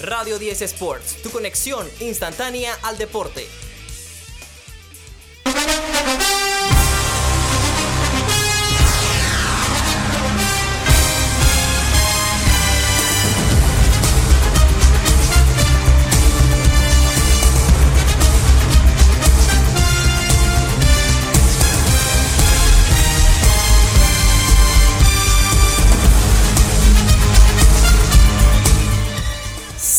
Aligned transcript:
Radio 0.00 0.38
10 0.38 0.62
Sports, 0.62 1.22
tu 1.24 1.30
conexión 1.30 1.84
instantánea 1.98 2.72
al 2.84 2.98
deporte. 2.98 3.48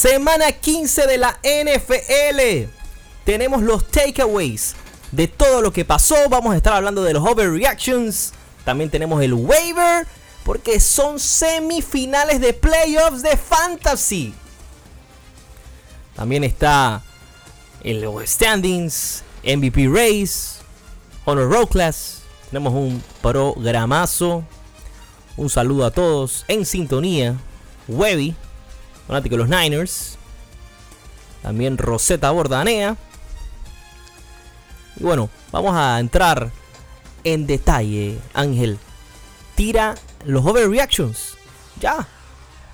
Semana 0.10 0.52
15 0.52 1.06
de 1.06 1.20
la 1.20 1.40
NFL. 1.44 2.68
Tenemos 3.26 3.62
los 3.62 3.92
takeaways 3.92 4.74
de 5.12 5.28
todo 5.28 5.62
lo 5.62 5.72
que 5.72 5.86
pasó. 5.86 6.16
Vamos 6.30 6.56
a 6.56 6.58
estar 6.58 6.74
hablando 6.74 7.04
de 7.04 7.14
los 7.14 7.24
overreactions. 7.24 8.34
También 8.66 8.90
tenemos 8.90 9.22
el 9.22 9.36
waiver. 9.36 10.08
Porque 10.44 10.80
son 10.80 11.20
semifinales 11.20 12.42
de 12.42 12.54
playoffs 12.54 13.22
de 13.22 13.38
fantasy. 13.38 14.34
También 16.16 16.44
está 16.44 17.04
el 17.84 18.04
standings, 18.26 19.24
MVP 19.44 19.88
race, 19.90 20.60
honor 21.26 21.52
road 21.52 21.68
class. 21.68 22.24
Tenemos 22.50 22.74
un 22.74 23.04
programazo. 23.22 24.44
Un 25.38 25.52
saludo 25.52 25.86
a 25.86 25.92
todos 25.92 26.46
en 26.48 26.66
sintonía. 26.66 27.36
Webby 27.88 28.36
fanático 29.10 29.36
de 29.36 29.44
los 29.44 29.50
Niners. 29.50 30.18
También 31.42 31.80
Rosetta 31.80 32.30
Bordanea. 32.30 32.96
Y 34.98 35.04
bueno, 35.04 35.32
vamos 35.52 35.76
a 35.76 36.00
entrar 36.00 36.52
en 37.24 37.48
detalle, 37.48 38.20
Ángel. 38.36 38.78
Tira 39.56 39.96
los 40.26 40.46
overreactions. 40.46 41.38
Ya. 41.82 42.08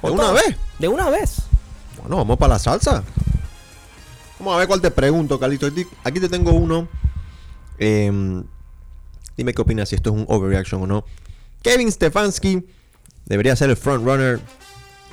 ¿De 0.01 0.11
una 0.11 0.31
vez? 0.33 0.57
De 0.77 0.89
una 0.89 1.09
vez. 1.09 1.37
Bueno, 2.01 2.17
vamos 2.17 2.37
para 2.37 2.55
la 2.55 2.59
salsa. 2.59 3.01
Vamos 4.37 4.55
a 4.55 4.57
ver 4.57 4.67
cuál 4.67 4.81
te 4.81 4.91
pregunto, 4.91 5.39
Calito. 5.39 5.67
Aquí 6.03 6.19
te 6.19 6.27
tengo 6.27 6.51
uno. 6.51 6.89
Em, 7.77 8.43
dime 9.37 9.53
qué 9.53 9.61
opinas 9.61 9.87
si 9.87 9.95
esto 9.95 10.09
es 10.09 10.17
un 10.17 10.25
overreaction 10.27 10.83
o 10.83 10.87
no. 10.87 11.05
Kevin 11.61 11.89
Stefanski 11.89 12.67
debería 13.25 13.55
ser 13.55 13.69
el 13.69 13.77
frontrunner 13.77 14.41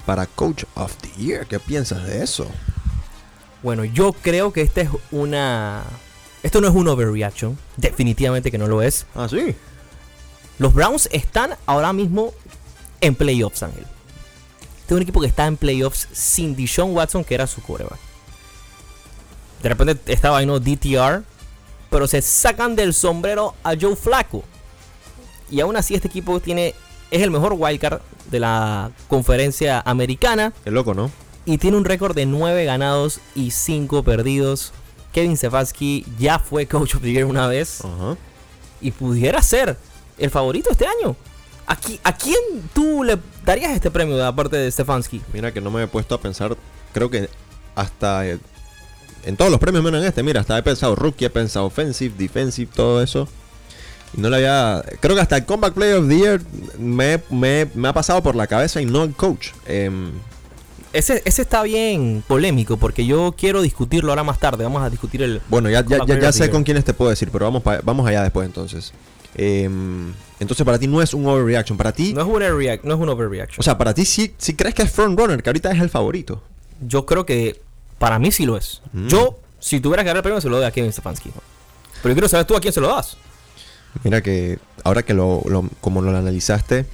para 0.07 0.27
Coach 0.27 0.65
of 0.75 0.95
the 0.97 1.11
Year. 1.23 1.47
¿Qué 1.47 1.59
piensas 1.59 2.07
de 2.07 2.23
eso? 2.23 2.47
Bueno, 3.63 3.85
yo 3.85 4.13
creo 4.13 4.53
que 4.53 4.63
esta 4.63 4.81
es 4.81 4.91
una. 5.11 5.85
Esto 6.43 6.61
no 6.61 6.69
es 6.69 6.75
un 6.75 6.89
overreaction. 6.89 7.57
Definitivamente 7.77 8.51
que 8.51 8.59
no 8.59 8.67
lo 8.67 8.83
es. 8.83 9.07
Ah, 9.15 9.29
sí. 9.29 9.55
Los 10.59 10.75
Browns 10.75 11.09
están 11.13 11.57
ahora 11.67 11.93
mismo 11.93 12.33
en 13.01 13.15
playoffs, 13.15 13.63
Ángel. 13.63 13.87
Este 14.81 14.95
es 14.95 14.97
un 14.97 15.03
equipo 15.03 15.21
que 15.21 15.29
está 15.29 15.47
en 15.47 15.57
playoffs 15.57 16.09
sin 16.13 16.57
Dishon 16.57 16.95
Watson, 16.95 17.25
que 17.25 17.35
era 17.35 17.47
su 17.47 17.63
coreback. 17.63 17.99
De 19.63 19.69
repente 19.69 20.13
estaba 20.13 20.39
ahí, 20.39 20.47
¿no? 20.47 20.59
DTR. 20.59 21.23
Pero 21.89 22.07
se 22.07 22.23
sacan 22.23 22.75
del 22.75 22.95
sombrero 22.95 23.55
a 23.63 23.75
Joe 23.81 23.95
Flacco. 23.95 24.43
Y 25.51 25.61
aún 25.61 25.77
así, 25.77 25.95
este 25.95 26.09
equipo 26.09 26.41
tiene. 26.41 26.75
Es 27.13 27.21
el 27.21 27.31
mejor 27.31 27.55
wildcard 27.59 28.01
de 28.31 28.41
la 28.41 28.91
conferencia 29.07 29.83
americana. 29.85 30.55
Qué 30.65 30.71
loco, 30.71 30.95
¿no? 30.95 31.11
Y 31.45 31.59
tiene 31.59 31.77
un 31.77 31.85
récord 31.85 32.17
de 32.17 32.25
9 32.25 32.65
ganados 32.65 33.21
y 33.35 33.51
5 33.51 34.03
perdidos. 34.03 34.73
Kevin 35.13 35.37
Stefanski 35.37 36.07
ya 36.19 36.39
fue 36.39 36.67
coach 36.67 36.95
of 36.95 37.03
the 37.03 37.13
year 37.13 37.27
una 37.27 37.47
vez. 37.49 37.83
Y 38.81 38.93
pudiera 38.93 39.43
ser 39.43 39.77
el 40.17 40.31
favorito 40.31 40.71
este 40.71 40.87
año. 40.87 41.15
Aquí, 41.67 42.01
¿A 42.03 42.17
quién 42.17 42.39
tú 42.73 43.05
le 43.05 43.19
darías 43.45 43.73
este 43.73 43.91
premio 43.91 44.25
aparte 44.25 44.57
de 44.57 44.71
Stefanski? 44.73 45.21
Mira 45.35 45.53
que 45.53 45.61
no 45.61 45.71
me 45.71 45.83
he 45.83 45.87
puesto 45.87 46.15
a 46.15 46.21
pensar. 46.21 46.57
Creo 46.95 47.11
que 47.11 47.29
hasta 47.75 48.27
eh, 48.27 48.39
en 49.25 49.37
todos 49.37 49.51
los 49.51 49.61
premios 49.61 49.85
menos 49.85 50.01
en 50.01 50.07
este. 50.07 50.23
Mira, 50.23 50.41
hasta 50.41 50.57
he 50.57 50.63
pensado 50.63 50.97
rookie, 50.97 51.27
he 51.27 51.31
pensado 51.31 51.67
offensive, 51.67 52.15
defensive, 52.17 52.71
todo 52.75 53.03
eso. 53.03 53.29
No 54.15 54.29
le 54.29 54.37
había. 54.37 54.85
Creo 55.01 55.15
que 55.15 55.23
hasta 55.23 55.37
el 55.37 55.45
Comeback 55.45 55.75
Player 55.75 55.97
of 55.97 56.09
the 56.09 56.17
Year 56.17 56.41
me, 56.79 57.89
ha 57.89 57.93
pasado 57.93 58.23
por 58.23 58.37
la 58.37 58.47
cabeza 58.47 58.81
y 58.81 58.87
no 58.87 59.05
el 59.05 59.15
coach. 59.15 59.49
Em, 59.67 60.13
ese, 60.93 61.23
ese 61.25 61.43
está 61.43 61.63
bien 61.63 62.23
polémico 62.27 62.77
porque 62.77 63.07
yo 63.07 63.35
quiero 63.37 63.63
discutirlo 63.63 64.13
ahora 64.13 64.25
más 64.25 64.39
tarde. 64.39 64.65
Vamos 64.65 64.83
a 64.83 64.91
discutir 64.91 65.23
el. 65.23 65.41
Bueno, 65.49 65.71
ya, 65.71 65.85
ya, 65.85 66.05
ya, 66.05 66.33
sé 66.33 66.51
con 66.51 66.65
quiénes 66.65 66.85
te 66.85 66.93
puedo 66.93 67.11
decir, 67.11 67.31
pero 67.33 67.47
vamos, 67.47 67.63
vamos 67.83 68.07
allá 68.07 68.23
después 68.23 68.47
entonces. 68.47 68.93
Em, 69.35 70.13
entonces 70.41 70.65
para 70.67 70.79
ti 70.79 70.87
no 70.87 71.01
es 71.01 71.15
un 71.15 71.27
overreaction. 71.27 71.79
Para 71.79 71.93
ti. 71.93 72.13
No 72.13 72.21
es 72.21 72.27
un, 72.27 72.35
overreact, 72.35 72.85
no 72.85 72.95
es 72.95 73.01
un 73.01 73.09
overreaction. 73.09 73.61
O 73.61 73.63
sea, 73.63 73.79
para 73.79 73.95
ti 73.95 74.05
sí, 74.05 74.35
sí 74.37 74.55
crees 74.55 74.75
que 74.75 74.83
es 74.83 74.91
frontrunner, 74.91 75.43
que 75.43 75.49
ahorita 75.49 75.71
es 75.73 75.81
el 75.81 75.89
favorito. 75.89 76.43
Yo 76.87 77.07
creo 77.07 77.25
que 77.25 77.61
para 77.99 78.19
mí 78.19 78.31
sí 78.33 78.45
lo 78.45 78.57
es. 78.57 78.83
Mm. 78.93 79.09
Yo, 79.09 79.39
si 79.61 79.81
tuviera 79.81 80.03
que 80.03 80.09
dar 80.09 80.17
el 80.17 80.23
premio, 80.23 80.41
se 80.41 80.49
lo 80.49 80.57
doy 80.57 80.67
a 80.67 80.71
Kevin 80.71 80.93
Stefanski. 80.93 81.31
Pero 82.03 82.11
yo 82.11 82.15
quiero 82.15 82.29
saber 82.29 82.47
tú 82.47 82.57
a 82.57 82.61
quién 82.61 82.73
se 82.73 82.81
lo 82.81 82.89
das. 82.89 83.17
Mira 84.05 84.23
que 84.23 84.59
ahora 84.85 85.03
que 85.03 85.15
lo, 85.15 85.43
como 85.81 86.03
lo 86.03 86.17
analizaste, 86.17 86.87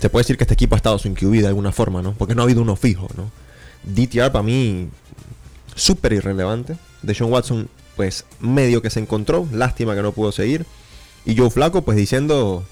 se 0.00 0.10
puede 0.10 0.22
decir 0.22 0.36
que 0.36 0.44
este 0.44 0.54
equipo 0.54 0.74
ha 0.74 0.78
estado 0.78 0.98
sin 0.98 1.14
QB 1.14 1.40
de 1.40 1.46
alguna 1.46 1.72
forma, 1.72 2.02
¿no? 2.02 2.12
Porque 2.12 2.34
no 2.34 2.42
ha 2.42 2.44
habido 2.44 2.62
uno 2.62 2.76
fijo, 2.76 3.08
¿no? 3.16 3.30
DTR 3.84 4.30
para 4.32 4.42
mí 4.42 4.88
súper 5.74 6.12
irrelevante. 6.12 6.76
De 7.02 7.14
Sean 7.14 7.30
Watson, 7.30 7.68
pues 7.96 8.24
medio 8.40 8.82
que 8.82 8.90
se 8.90 9.00
encontró, 9.00 9.46
lástima 9.52 9.94
que 9.94 10.02
no 10.02 10.12
pudo 10.12 10.32
seguir. 10.32 10.66
Y 11.24 11.36
Joe 11.36 11.50
Flaco, 11.50 11.82
pues 11.82 11.96
diciendo, 11.96 12.64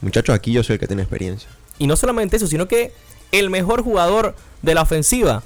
muchachos, 0.00 0.34
aquí 0.34 0.52
yo 0.52 0.62
soy 0.62 0.74
el 0.74 0.80
que 0.80 0.86
tiene 0.86 1.02
experiencia. 1.02 1.48
Y 1.78 1.86
no 1.86 1.96
solamente 1.96 2.36
eso, 2.36 2.46
sino 2.46 2.68
que 2.68 2.92
el 3.32 3.50
mejor 3.50 3.82
jugador 3.82 4.34
de 4.62 4.74
la 4.74 4.82
ofensiva, 4.82 5.42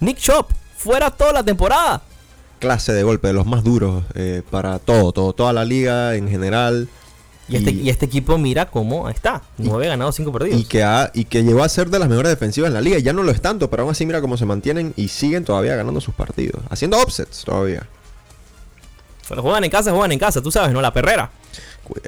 Nick 0.00 0.18
Chop, 0.18 0.50
fuera 0.76 1.10
toda 1.10 1.32
la 1.32 1.42
temporada. 1.42 2.02
Clase 2.58 2.92
de 2.92 3.02
golpe, 3.02 3.28
de 3.28 3.34
los 3.34 3.46
más 3.46 3.62
duros 3.64 4.04
eh, 4.14 4.42
para 4.50 4.78
todo, 4.78 5.12
todo, 5.12 5.32
toda 5.32 5.52
la 5.52 5.64
liga 5.64 6.16
en 6.16 6.28
general. 6.28 6.88
Este, 7.50 7.70
y, 7.70 7.88
este, 7.88 8.06
equipo 8.06 8.36
mira 8.36 8.66
cómo 8.66 9.08
está. 9.08 9.42
Nueve 9.56 9.88
ganados, 9.88 10.16
cinco 10.16 10.32
perdidos. 10.32 10.60
Y 10.60 10.64
que, 10.64 10.82
ha, 10.82 11.10
y 11.14 11.24
que 11.24 11.42
llegó 11.42 11.62
a 11.62 11.68
ser 11.68 11.88
de 11.88 11.98
las 11.98 12.08
mejores 12.08 12.30
defensivas 12.30 12.68
en 12.68 12.74
la 12.74 12.80
liga. 12.80 12.98
Ya 12.98 13.12
no 13.12 13.22
lo 13.22 13.30
es 13.30 13.40
tanto, 13.40 13.70
pero 13.70 13.84
aún 13.84 13.92
así 13.92 14.04
mira 14.04 14.20
cómo 14.20 14.36
se 14.36 14.44
mantienen 14.44 14.92
y 14.96 15.08
siguen 15.08 15.44
todavía 15.44 15.74
ganando 15.74 16.00
sus 16.00 16.14
partidos. 16.14 16.62
Haciendo 16.68 16.98
offsets 16.98 17.44
todavía. 17.44 17.86
Cuando 19.26 19.42
juegan 19.42 19.64
en 19.64 19.70
casa, 19.70 19.90
juegan 19.90 20.12
en 20.12 20.18
casa, 20.18 20.42
tú 20.42 20.50
sabes, 20.50 20.72
¿no? 20.72 20.80
La 20.80 20.92
perrera. 20.92 21.30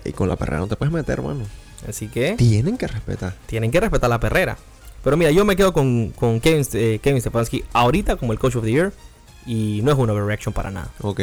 Y 0.04 0.12
con 0.12 0.28
la 0.28 0.36
perrera 0.36 0.58
no 0.58 0.66
te 0.68 0.76
puedes 0.76 0.92
meter, 0.92 1.18
hermano. 1.18 1.44
Así 1.88 2.08
que... 2.08 2.34
Tienen 2.34 2.76
que 2.76 2.86
respetar. 2.86 3.34
Tienen 3.46 3.70
que 3.70 3.80
respetar 3.80 4.10
la 4.10 4.20
perrera. 4.20 4.58
Pero 5.02 5.16
mira, 5.16 5.30
yo 5.30 5.44
me 5.44 5.56
quedo 5.56 5.72
con, 5.72 6.10
con 6.10 6.40
Kevin, 6.40 6.66
eh, 6.74 6.98
Kevin 7.02 7.20
Stefanski 7.20 7.64
ahorita 7.72 8.16
como 8.16 8.32
el 8.32 8.38
Coach 8.38 8.56
of 8.56 8.64
the 8.64 8.70
Year. 8.70 8.92
Y 9.46 9.80
no 9.82 9.90
es 9.90 9.98
una 9.98 10.12
overreaction 10.12 10.52
para 10.52 10.70
nada. 10.70 10.90
Ok. 11.00 11.20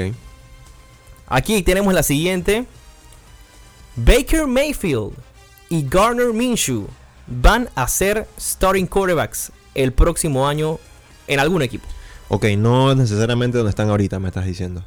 Aquí 1.27 1.61
tenemos 1.61 1.93
la 1.93 2.03
siguiente. 2.03 2.65
Baker 3.97 4.45
Mayfield 4.45 5.13
y 5.69 5.83
Garner 5.87 6.31
Minshew 6.31 6.87
van 7.25 7.67
a 7.75 7.87
ser 7.87 8.27
starting 8.39 8.85
quarterbacks 8.85 9.51
el 9.73 9.91
próximo 9.91 10.47
año 10.47 10.79
en 11.27 11.39
algún 11.39 11.63
equipo. 11.63 11.87
Ok, 12.29 12.45
no 12.57 12.93
necesariamente 12.93 13.57
donde 13.57 13.71
están 13.71 13.89
ahorita, 13.89 14.19
me 14.19 14.27
estás 14.27 14.45
diciendo. 14.45 14.85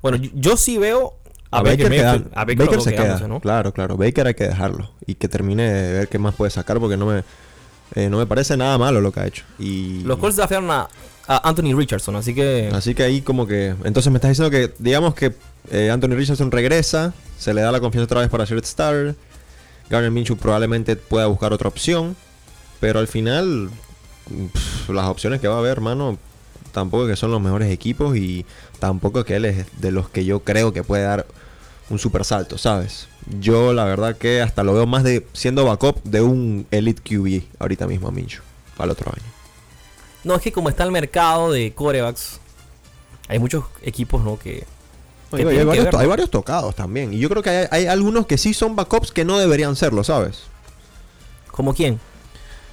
Bueno, 0.00 0.16
yo, 0.16 0.56
sí 0.56 0.78
veo 0.78 1.14
a, 1.50 1.62
Baker, 1.62 1.90
Mayfield, 1.90 2.30
a 2.34 2.44
Baker, 2.46 2.80
se 2.80 2.94
queda. 2.94 3.18
¿no? 3.28 3.40
Claro, 3.40 3.72
claro. 3.72 3.96
Baker 3.96 4.28
hay 4.28 4.34
que 4.34 4.44
dejarlo 4.44 4.90
y 5.06 5.16
que 5.16 5.28
termine 5.28 5.70
de 5.70 5.92
ver 5.92 6.08
qué 6.08 6.18
más 6.18 6.34
puede 6.34 6.50
sacar 6.50 6.78
porque 6.78 6.96
no 6.96 7.04
me, 7.04 7.24
eh, 7.94 8.08
no 8.08 8.16
me 8.16 8.26
parece 8.26 8.56
nada 8.56 8.78
malo 8.78 9.02
lo 9.02 9.12
que 9.12 9.20
ha 9.20 9.26
hecho. 9.26 9.44
Y... 9.58 10.02
Los 10.04 10.18
Colts 10.18 10.36
desafiaron 10.36 10.70
a, 10.70 10.88
a 11.26 11.48
Anthony 11.48 11.74
Richardson, 11.76 12.16
así 12.16 12.34
que... 12.34 12.70
Así 12.72 12.94
que 12.94 13.02
ahí 13.02 13.20
como 13.20 13.46
que... 13.46 13.74
Entonces 13.84 14.10
me 14.10 14.16
estás 14.16 14.30
diciendo 14.30 14.50
que, 14.50 14.72
digamos 14.78 15.14
que 15.14 15.34
eh, 15.70 15.90
Anthony 15.90 16.14
Richardson 16.14 16.50
regresa, 16.50 17.12
se 17.38 17.54
le 17.54 17.60
da 17.60 17.72
la 17.72 17.80
confianza 17.80 18.04
otra 18.04 18.20
vez 18.20 18.28
para 18.28 18.44
ser 18.46 18.64
starter. 18.64 19.14
Garner 19.88 20.10
Minshew 20.10 20.36
probablemente 20.36 20.96
pueda 20.96 21.26
buscar 21.26 21.52
otra 21.52 21.68
opción. 21.68 22.16
Pero 22.80 22.98
al 22.98 23.08
final, 23.08 23.70
las 24.88 25.06
opciones 25.06 25.40
que 25.40 25.48
va 25.48 25.56
a 25.56 25.58
haber, 25.58 25.72
hermano, 25.72 26.18
tampoco 26.72 27.06
que 27.06 27.16
son 27.16 27.30
los 27.30 27.40
mejores 27.40 27.70
equipos 27.70 28.16
y 28.16 28.44
tampoco 28.78 29.24
que 29.24 29.36
él 29.36 29.44
es 29.44 29.66
de 29.80 29.90
los 29.90 30.08
que 30.08 30.24
yo 30.24 30.40
creo 30.40 30.72
que 30.72 30.82
puede 30.84 31.02
dar 31.02 31.26
un 31.90 31.98
super 31.98 32.24
salto, 32.24 32.58
¿sabes? 32.58 33.08
Yo 33.40 33.72
la 33.72 33.84
verdad 33.84 34.16
que 34.16 34.42
hasta 34.42 34.62
lo 34.62 34.74
veo 34.74 34.86
más 34.86 35.04
de 35.04 35.26
siendo 35.32 35.64
backup 35.64 36.02
de 36.04 36.20
un 36.20 36.66
elite 36.70 37.02
QB 37.02 37.60
ahorita 37.60 37.86
mismo 37.86 38.08
a 38.08 38.10
Minshew 38.10 38.42
para 38.76 38.86
el 38.86 38.90
otro 38.92 39.12
año. 39.12 39.26
No, 40.24 40.34
es 40.34 40.42
que 40.42 40.52
como 40.52 40.68
está 40.68 40.84
el 40.84 40.90
mercado 40.90 41.50
de 41.50 41.72
corebacks, 41.72 42.40
hay 43.28 43.38
muchos 43.38 43.64
equipos, 43.82 44.22
¿no? 44.22 44.38
Que 44.38 44.66
hay, 45.32 46.06
varios, 46.06 46.30
tocados 46.30 46.74
también. 46.74 47.12
Y 47.12 47.18
yo 47.18 47.28
creo 47.28 47.42
que 47.42 47.68
hay, 47.70 47.86
algunos 47.86 48.26
que 48.26 48.38
sí 48.38 48.54
son 48.54 48.76
backups 48.76 49.12
que 49.12 49.24
no 49.24 49.38
deberían 49.38 49.76
serlo, 49.76 50.04
¿sabes? 50.04 50.44
¿Como 51.50 51.74
quién? 51.74 51.98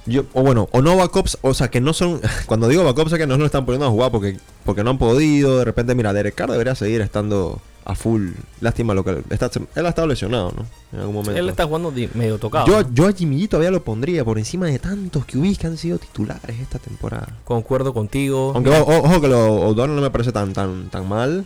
Yo, 0.06 0.24
o 0.34 0.42
bueno, 0.42 0.68
o 0.70 0.82
no 0.82 0.96
backups, 0.96 1.38
o 1.42 1.52
sea, 1.52 1.68
que 1.68 1.80
no 1.80 1.92
son. 1.92 2.20
Cuando 2.46 2.68
digo 2.68 2.84
backups 2.84 3.12
es 3.12 3.18
que 3.18 3.26
no 3.26 3.36
lo 3.36 3.46
están 3.46 3.66
poniendo 3.66 3.86
a 3.86 3.90
jugar 3.90 4.10
porque, 4.12 4.38
porque 4.64 4.84
no 4.84 4.90
han 4.90 4.98
podido. 4.98 5.58
De 5.58 5.64
repente, 5.64 5.94
mira, 5.94 6.12
Derek 6.12 6.34
Carr 6.34 6.50
debería 6.52 6.76
seguir 6.76 7.00
estando 7.00 7.60
a 7.84 7.96
full. 7.96 8.30
Lástima 8.60 8.94
lo 8.94 9.02
que. 9.04 9.22
Está, 9.30 9.50
él 9.74 9.84
ha 9.84 9.88
estado 9.88 10.06
lesionado, 10.06 10.52
¿no? 10.56 10.64
En 10.92 11.00
algún 11.00 11.14
momento. 11.16 11.36
Él 11.40 11.48
está 11.48 11.64
jugando 11.66 11.90
di- 11.90 12.08
medio 12.14 12.38
tocado. 12.38 12.68
yo, 12.68 12.82
¿no? 12.82 12.94
yo 12.94 13.08
a 13.08 13.12
Jimmy 13.12 13.42
G 13.42 13.48
todavía 13.48 13.72
lo 13.72 13.82
pondría 13.82 14.24
por 14.24 14.38
encima 14.38 14.66
de 14.66 14.78
tantos 14.78 15.24
QBs 15.24 15.58
que 15.58 15.66
han 15.66 15.76
sido 15.76 15.98
titulares 15.98 16.56
esta 16.60 16.78
temporada. 16.78 17.26
Concuerdo 17.44 17.92
contigo. 17.92 18.52
Aunque 18.54 18.70
o- 18.70 18.86
ojo 18.86 19.20
que 19.20 19.26
lo 19.26 19.54
O'Donnell 19.54 19.96
no 19.96 20.02
me 20.02 20.10
parece 20.10 20.30
tan 20.30 20.52
tan 20.52 20.88
tan 20.88 21.08
mal. 21.08 21.44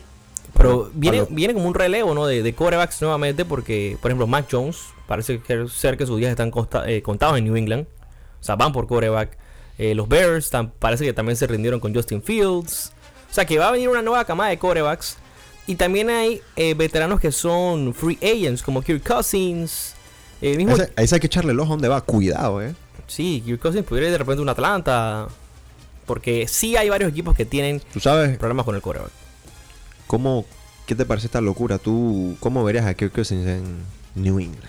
Pero 0.56 0.90
viene, 0.94 1.26
viene 1.30 1.54
como 1.54 1.66
un 1.66 1.74
relevo, 1.74 2.14
¿no? 2.14 2.26
De, 2.26 2.42
de 2.42 2.54
quarterbacks 2.54 3.00
nuevamente, 3.02 3.44
porque, 3.44 3.96
por 4.00 4.10
ejemplo, 4.10 4.26
Mac 4.26 4.46
Jones 4.50 4.78
parece 5.06 5.40
que- 5.40 5.68
ser 5.68 5.96
que 5.96 6.06
sus 6.06 6.18
días 6.18 6.30
están 6.30 6.50
consta- 6.50 6.88
eh, 6.88 7.02
contados 7.02 7.38
en 7.38 7.44
New 7.44 7.56
England. 7.56 7.86
O 8.40 8.42
sea, 8.44 8.56
van 8.56 8.72
por 8.72 8.86
quarterback. 8.86 9.36
Eh, 9.78 9.94
los 9.94 10.08
Bears 10.08 10.50
parece 10.78 11.04
que 11.04 11.12
también 11.12 11.36
se 11.36 11.46
rindieron 11.46 11.80
con 11.80 11.94
Justin 11.94 12.22
Fields. 12.22 12.92
O 13.30 13.34
sea, 13.34 13.44
que 13.44 13.58
va 13.58 13.68
a 13.68 13.70
venir 13.72 13.88
una 13.88 14.02
nueva 14.02 14.24
camada 14.24 14.50
de 14.50 14.58
quarterbacks. 14.58 15.16
Y 15.66 15.76
también 15.76 16.10
hay 16.10 16.40
eh, 16.56 16.74
veteranos 16.74 17.20
que 17.20 17.30
son 17.30 17.94
free 17.94 18.18
agents, 18.22 18.62
como 18.62 18.82
Kirk 18.82 19.02
Cousins. 19.06 19.94
El 20.42 20.56
mismo, 20.56 20.74
Ese- 20.74 20.92
a 20.96 21.02
ese 21.02 21.14
hay 21.16 21.20
que 21.20 21.26
echarle 21.28 21.52
el 21.52 21.60
ojo 21.60 21.70
donde 21.70 21.88
va. 21.88 22.00
Cuidado, 22.00 22.60
eh. 22.62 22.74
sí, 23.06 23.42
Kirk 23.44 23.60
Cousins 23.60 23.84
pudiera 23.84 24.06
ir 24.08 24.12
de 24.12 24.18
repente 24.18 24.40
a 24.40 24.42
un 24.42 24.48
Atlanta. 24.48 25.28
Porque 26.06 26.48
sí 26.48 26.76
hay 26.76 26.88
varios 26.88 27.10
equipos 27.12 27.36
que 27.36 27.44
tienen 27.44 27.80
Tú 27.92 28.00
sabes 28.00 28.36
problemas 28.36 28.64
con 28.66 28.74
el 28.74 28.82
quarterback. 28.82 29.12
Cómo. 30.10 30.44
¿Qué 30.86 30.96
te 30.96 31.04
parece 31.06 31.28
esta 31.28 31.40
locura? 31.40 31.78
¿Tú 31.78 32.36
cómo 32.40 32.64
verías 32.64 32.84
a 32.84 32.94
Kirk 32.94 33.12
Cousins 33.12 33.46
en 33.46 33.62
New 34.16 34.40
England? 34.40 34.64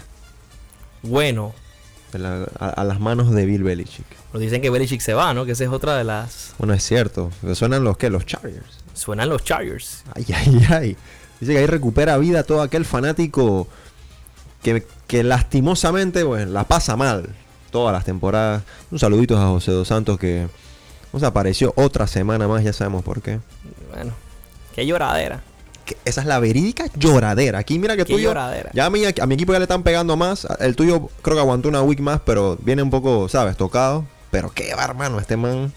Bueno, 1.01 1.53
la- 2.13 2.47
a, 2.59 2.69
a 2.69 2.83
las 2.83 2.99
manos 2.99 3.31
de 3.31 3.45
Bill 3.47 3.63
Belichick. 3.63 4.05
nos 4.33 4.41
dicen 4.41 4.61
que 4.61 4.69
Belichick 4.69 5.01
se 5.01 5.13
va, 5.15 5.33
¿no? 5.33 5.45
Que 5.45 5.53
esa 5.53 5.63
es 5.63 5.69
otra 5.71 5.97
de 5.97 6.03
las 6.03 6.53
Bueno, 6.59 6.73
es 6.75 6.83
cierto. 6.83 7.31
¿Me 7.41 7.55
¿Suenan 7.55 7.83
los 7.83 7.97
qué? 7.97 8.09
Los 8.11 8.25
Chargers. 8.27 8.83
Suenan 8.93 9.29
los 9.29 9.43
Chargers. 9.43 10.03
Ay, 10.13 10.25
ay, 10.35 10.65
ay. 10.69 10.97
Dice 11.39 11.53
que 11.53 11.59
ahí 11.59 11.65
recupera 11.65 12.17
vida 12.19 12.43
todo 12.43 12.61
aquel 12.61 12.85
fanático 12.85 13.67
que, 14.61 14.85
que 15.07 15.23
lastimosamente 15.23 16.23
pues, 16.23 16.47
la 16.47 16.65
pasa 16.65 16.95
mal 16.95 17.29
todas 17.71 17.93
las 17.93 18.05
temporadas. 18.05 18.61
Un 18.91 18.99
saludito 18.99 19.35
a 19.39 19.47
José 19.47 19.71
Dos 19.71 19.87
Santos 19.87 20.19
que 20.19 20.47
nos 21.13 21.23
apareció 21.23 21.73
otra 21.77 22.05
semana 22.05 22.47
más, 22.47 22.63
ya 22.63 22.73
sabemos 22.73 23.03
por 23.03 23.23
qué. 23.23 23.39
Bueno, 23.91 24.11
qué 24.75 24.85
lloradera. 24.85 25.41
Que 25.85 25.97
esa 26.05 26.21
es 26.21 26.27
la 26.27 26.39
verídica 26.39 26.85
lloradera. 26.95 27.59
Aquí 27.59 27.79
mira 27.79 27.95
que 27.97 28.05
lloradera. 28.05 28.69
Ya 28.73 28.85
a, 28.85 28.89
mí, 28.89 29.03
a 29.05 29.25
mi 29.25 29.35
equipo 29.35 29.53
ya 29.53 29.59
le 29.59 29.63
están 29.63 29.83
pegando 29.83 30.15
más. 30.17 30.47
El 30.59 30.75
tuyo 30.75 31.09
creo 31.21 31.35
que 31.35 31.41
aguantó 31.41 31.69
una 31.69 31.81
week 31.81 31.99
más, 31.99 32.21
pero 32.25 32.57
viene 32.61 32.83
un 32.83 32.89
poco, 32.89 33.27
¿sabes? 33.29 33.57
Tocado. 33.57 34.05
Pero 34.29 34.51
qué 34.53 34.73
va, 34.75 34.83
hermano, 34.85 35.19
este 35.19 35.37
man. 35.37 35.73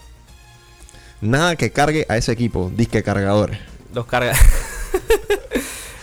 Nada 1.21 1.55
que 1.55 1.71
cargue 1.71 2.05
a 2.09 2.17
ese 2.17 2.31
equipo. 2.31 2.71
Disque 2.75 3.03
cargadores. 3.03 3.59
Los 3.93 4.05
carga. 4.05 4.33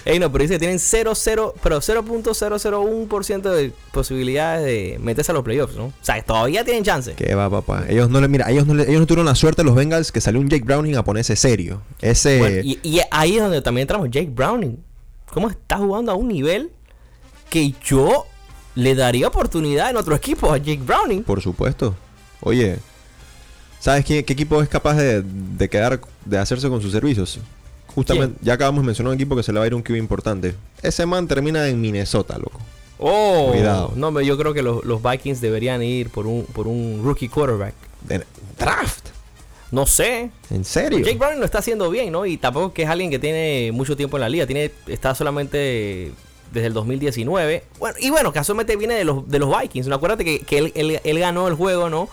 Ey, 0.05 0.19
no, 0.19 0.31
pero 0.33 0.43
dice 0.43 0.55
que 0.55 0.59
tienen 0.59 0.79
0, 0.79 1.13
0, 1.15 1.55
pero 1.63 1.81
0.001% 1.81 3.43
de 3.51 3.73
posibilidades 3.93 4.65
de 4.65 4.99
meterse 4.99 5.31
a 5.33 5.35
los 5.35 5.45
playoffs, 5.45 5.77
¿no? 5.77 5.87
O 5.87 5.93
sea, 6.03 6.21
todavía 6.23 6.65
tienen 6.65 6.85
chance. 6.85 7.15
Que 7.15 7.35
va, 7.35 7.49
papá. 7.49 7.85
Ellos 7.89 8.11
no 8.11 8.21
le, 8.21 8.29
mira, 8.29 8.51
ellos 8.51 8.67
no, 8.67 8.75
le- 8.75 8.85
ellos 8.89 9.01
no 9.01 9.07
tuvieron 9.07 9.27
la 9.27 9.35
suerte 9.35 9.63
los 9.65 9.75
Bengals 9.75 10.11
que 10.13 10.21
salió 10.21 10.41
un 10.41 10.49
Jake 10.49 10.65
Browning 10.65 10.97
a 10.97 11.05
ponerse 11.05 11.37
serio. 11.37 11.83
Ese. 12.01 12.39
Bueno, 12.39 12.61
y, 12.65 12.79
y 12.83 13.01
ahí 13.11 13.37
es 13.37 13.43
donde 13.43 13.63
también 13.63 13.83
entramos. 13.83 14.11
Jake 14.11 14.31
Browning. 14.31 14.77
¿Cómo 15.33 15.49
está 15.49 15.79
jugando 15.79 16.13
a 16.13 16.15
un 16.15 16.29
nivel 16.29 16.71
que 17.49 17.75
yo 17.85 18.27
le 18.75 18.95
daría 18.95 19.29
oportunidad 19.29 19.91
en 19.91 19.97
otro 19.97 20.15
equipo 20.15 20.53
a 20.53 20.59
Jake 20.59 20.83
Browning? 20.85 21.23
Por 21.23 21.41
supuesto. 21.41 21.95
Oye, 22.41 22.79
¿sabes 23.79 24.05
qué, 24.05 24.25
qué 24.25 24.33
equipo 24.33 24.61
es 24.63 24.69
capaz 24.69 24.95
de, 24.95 25.23
de 25.23 25.69
quedar, 25.69 26.01
de 26.25 26.39
hacerse 26.39 26.69
con 26.69 26.83
sus 26.83 26.93
servicios? 26.93 27.39
Justamente, 27.94 28.39
ya 28.43 28.55
acabamos 28.55 28.83
de 28.83 28.87
mencionar 28.87 29.11
un 29.11 29.15
equipo 29.15 29.37
que 29.37 29.43
se 29.43 29.53
le 29.53 29.59
va 29.59 29.65
a 29.65 29.67
ir 29.69 29.75
un 29.75 29.83
QB 29.83 29.97
importante. 29.97 30.55
Ese 30.83 31.05
man 31.06 31.29
termina 31.29 31.69
en 31.69 31.81
Minnesota, 31.81 32.39
loco. 32.39 32.59
Oh, 32.99 33.49
Cuidado. 33.53 33.93
No, 33.97 34.12
pero 34.12 34.25
yo 34.25 34.39
creo 34.39 34.55
que 34.55 34.62
los, 34.62 34.85
los 34.85 35.03
Vikings 35.03 35.41
deberían 35.41 35.83
ir 35.83 36.09
por 36.11 36.27
un, 36.27 36.44
por 36.44 36.67
un 36.69 37.00
rookie 37.05 37.29
quarterback. 37.29 37.75
De- 38.09 38.25
draft. 38.59 39.09
No 39.71 39.87
sé. 39.87 40.31
¿En 40.50 40.65
serio? 40.65 40.99
Jake 41.00 41.17
Browning 41.19 41.39
lo 41.41 41.44
está 41.47 41.59
haciendo 41.59 41.91
bien, 41.91 42.12
¿no? 42.12 42.27
Y 42.27 42.37
tampoco 42.37 42.73
que 42.73 42.83
es 42.83 42.89
alguien 42.89 43.11
que 43.11 43.19
tiene 43.19 43.71
mucho 43.73 43.97
tiempo 43.97 44.17
en 44.19 44.21
la 44.21 44.29
liga. 44.29 44.47
Tiene, 44.47 44.71
está 44.87 45.15
solamente 45.15 46.12
desde 46.53 46.67
el 46.67 46.75
2019. 46.75 47.65
Bueno, 47.79 47.97
y 47.99 48.11
bueno, 48.11 48.33
casualmente 48.33 48.77
viene 48.77 48.94
de 48.94 49.05
los, 49.05 49.27
de 49.29 49.39
los 49.39 49.50
Vikings. 49.61 49.87
¿no? 49.89 49.97
Acuérdate 49.97 50.25
que, 50.25 50.41
que 50.41 50.59
él, 50.59 50.73
él- 50.75 51.00
él 51.03 51.19
ganó 51.19 51.49
el 51.49 51.55
juego, 51.55 51.89
¿no? 51.91 52.09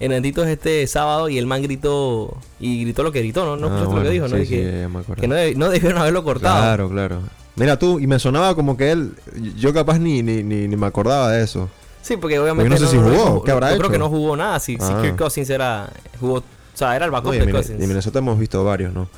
En 0.00 0.10
Benditos 0.10 0.46
este 0.46 0.86
sábado 0.86 1.28
y 1.28 1.38
el 1.38 1.46
man 1.46 1.60
gritó 1.62 2.36
y 2.60 2.82
gritó 2.84 3.02
lo 3.02 3.10
que 3.10 3.18
gritó, 3.20 3.44
¿no? 3.44 3.56
No 3.56 3.66
Ah, 3.76 3.80
lo 3.80 3.86
bueno, 3.90 4.02
que 4.04 4.10
dijo, 4.10 4.28
¿no? 4.28 4.36
sí, 4.36 4.46
que, 4.46 4.86
que 5.20 5.26
no, 5.28 5.34
deb- 5.34 5.56
no 5.56 5.68
debieron 5.70 5.98
haberlo 6.00 6.22
cortado. 6.22 6.60
Claro, 6.60 6.88
claro. 6.88 7.20
Mira 7.56 7.76
tú, 7.78 7.98
y 7.98 8.06
me 8.06 8.18
sonaba 8.20 8.54
como 8.54 8.76
que 8.76 8.92
él, 8.92 9.14
yo 9.56 9.74
capaz 9.74 9.98
ni, 9.98 10.22
ni, 10.22 10.44
ni, 10.44 10.68
ni 10.68 10.76
me 10.76 10.86
acordaba 10.86 11.32
de 11.32 11.42
eso. 11.42 11.68
Sí, 12.02 12.16
porque 12.16 12.38
obviamente. 12.38 12.70
Porque 12.70 12.80
no 12.84 12.88
sé 12.88 12.96
si 12.96 13.02
jugó, 13.02 13.42
¿qué 13.42 13.50
habrá 13.50 13.72
yo 13.72 13.78
creo 13.78 13.90
que 13.90 13.98
no 13.98 14.08
jugó 14.08 14.36
nada. 14.36 14.60
Si, 14.60 14.76
si 14.76 14.82
Ah. 14.82 15.00
Kirk 15.02 15.16
Cousins 15.16 15.50
era. 15.50 15.90
Jugó, 16.20 16.34
o 16.36 16.42
sea, 16.74 16.94
era 16.94 17.04
el 17.06 17.10
backup 17.10 17.34
No, 17.34 17.44
de 17.46 17.50
Cousins. 17.52 17.80
y 17.80 17.82
en 17.82 17.88
Minnesota 17.88 18.20
hemos 18.20 18.38
visto 18.38 18.62
varios, 18.62 18.94
¿no? 18.94 19.08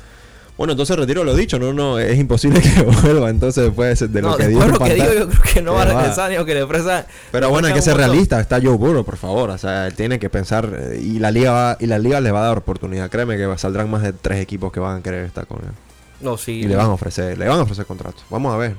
Bueno, 0.61 0.73
entonces 0.73 0.95
retiro 0.95 1.23
lo 1.23 1.33
dicho, 1.33 1.57
no, 1.57 1.73
no, 1.73 1.97
es 1.97 2.19
imposible 2.19 2.61
que 2.61 2.81
vuelva, 3.03 3.31
entonces 3.31 3.63
después 3.63 3.99
de 3.99 4.21
lo 4.21 4.29
no, 4.29 4.37
que 4.37 4.43
lo 4.43 4.77
que 4.77 4.93
digo, 4.93 5.11
yo 5.11 5.27
creo 5.27 5.41
que 5.55 5.61
no 5.63 5.73
va 5.73 5.81
a 5.81 5.85
Que 5.87 5.93
regresar 5.95 6.29
ni 6.29 6.35
aunque 6.35 6.53
le 6.53 6.61
ofrezca. 6.61 7.07
Pero 7.31 7.49
bueno, 7.49 7.67
hay 7.67 7.73
que 7.73 7.81
ser 7.81 7.93
montón. 7.95 8.11
realista, 8.11 8.39
está 8.39 8.59
Joe 8.61 8.77
Burrow, 8.77 9.03
por 9.03 9.17
favor, 9.17 9.49
o 9.49 9.57
sea, 9.57 9.87
él 9.87 9.95
tiene 9.95 10.19
que 10.19 10.29
pensar 10.29 10.69
eh, 10.79 10.99
y 11.01 11.17
la 11.17 11.31
liga 11.31 11.51
va, 11.51 11.77
y 11.79 11.87
la 11.87 11.97
liga 11.97 12.21
les 12.21 12.31
va 12.31 12.41
a 12.43 12.47
dar 12.49 12.59
oportunidad, 12.59 13.09
créeme 13.09 13.37
que 13.37 13.57
saldrán 13.57 13.89
más 13.89 14.03
de 14.03 14.13
tres 14.13 14.39
equipos 14.39 14.71
que 14.71 14.79
van 14.79 14.99
a 14.99 15.01
querer 15.01 15.25
estar 15.25 15.47
con 15.47 15.61
él 15.63 15.71
No, 16.19 16.37
sí. 16.37 16.51
y 16.59 16.63
le 16.67 16.75
van 16.75 16.85
a 16.85 16.93
ofrecer, 16.93 17.39
le 17.39 17.47
van 17.47 17.57
a 17.57 17.63
ofrecer 17.63 17.87
contratos. 17.87 18.23
Vamos 18.29 18.53
a 18.53 18.57
ver. 18.57 18.75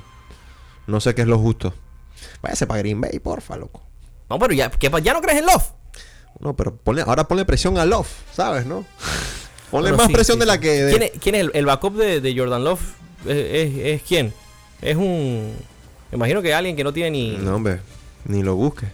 No 0.87 1.01
sé 1.01 1.13
qué 1.13 1.23
es 1.23 1.27
lo 1.27 1.37
justo. 1.37 1.73
Váyase 2.41 2.65
para 2.65 2.79
Green 2.79 3.01
Bay, 3.01 3.19
porfa, 3.19 3.57
loco. 3.57 3.81
No, 4.29 4.39
pero 4.39 4.53
ya, 4.53 4.71
¿qué 4.71 4.89
pa- 4.89 4.99
ya 4.99 5.11
no 5.11 5.21
crees 5.21 5.39
en 5.39 5.47
Love. 5.47 5.65
No, 6.39 6.55
pero 6.55 6.73
ponle, 6.77 7.01
ahora 7.01 7.27
ponle 7.27 7.43
presión 7.43 7.77
a 7.77 7.83
Love, 7.85 8.07
¿sabes, 8.33 8.65
no? 8.65 8.85
Ponle 9.73 9.89
Bueno, 9.89 9.97
más 10.03 10.05
sí, 10.07 10.13
presión 10.13 10.35
sí, 10.35 10.39
de 10.41 10.45
la 10.45 10.59
que 10.59 10.69
de- 10.69 10.91
¿Quién 10.91 11.01
es, 11.01 11.11
quién 11.19 11.33
es 11.33 11.41
el, 11.41 11.51
el 11.55 11.65
backup 11.65 11.95
de, 11.95 12.21
de 12.21 12.37
Jordan 12.37 12.63
Love? 12.63 12.79
¿Es, 13.25 13.31
es, 13.35 13.77
es 13.77 14.01
quién? 14.03 14.31
Es 14.83 14.95
un. 14.95 15.51
Me 16.11 16.15
imagino 16.17 16.43
que 16.43 16.53
alguien 16.53 16.75
que 16.75 16.83
no 16.83 16.93
tiene 16.93 17.09
ni. 17.09 17.37
No, 17.37 17.55
hombre, 17.55 17.79
ni 18.25 18.43
lo 18.43 18.55
busque. 18.55 18.85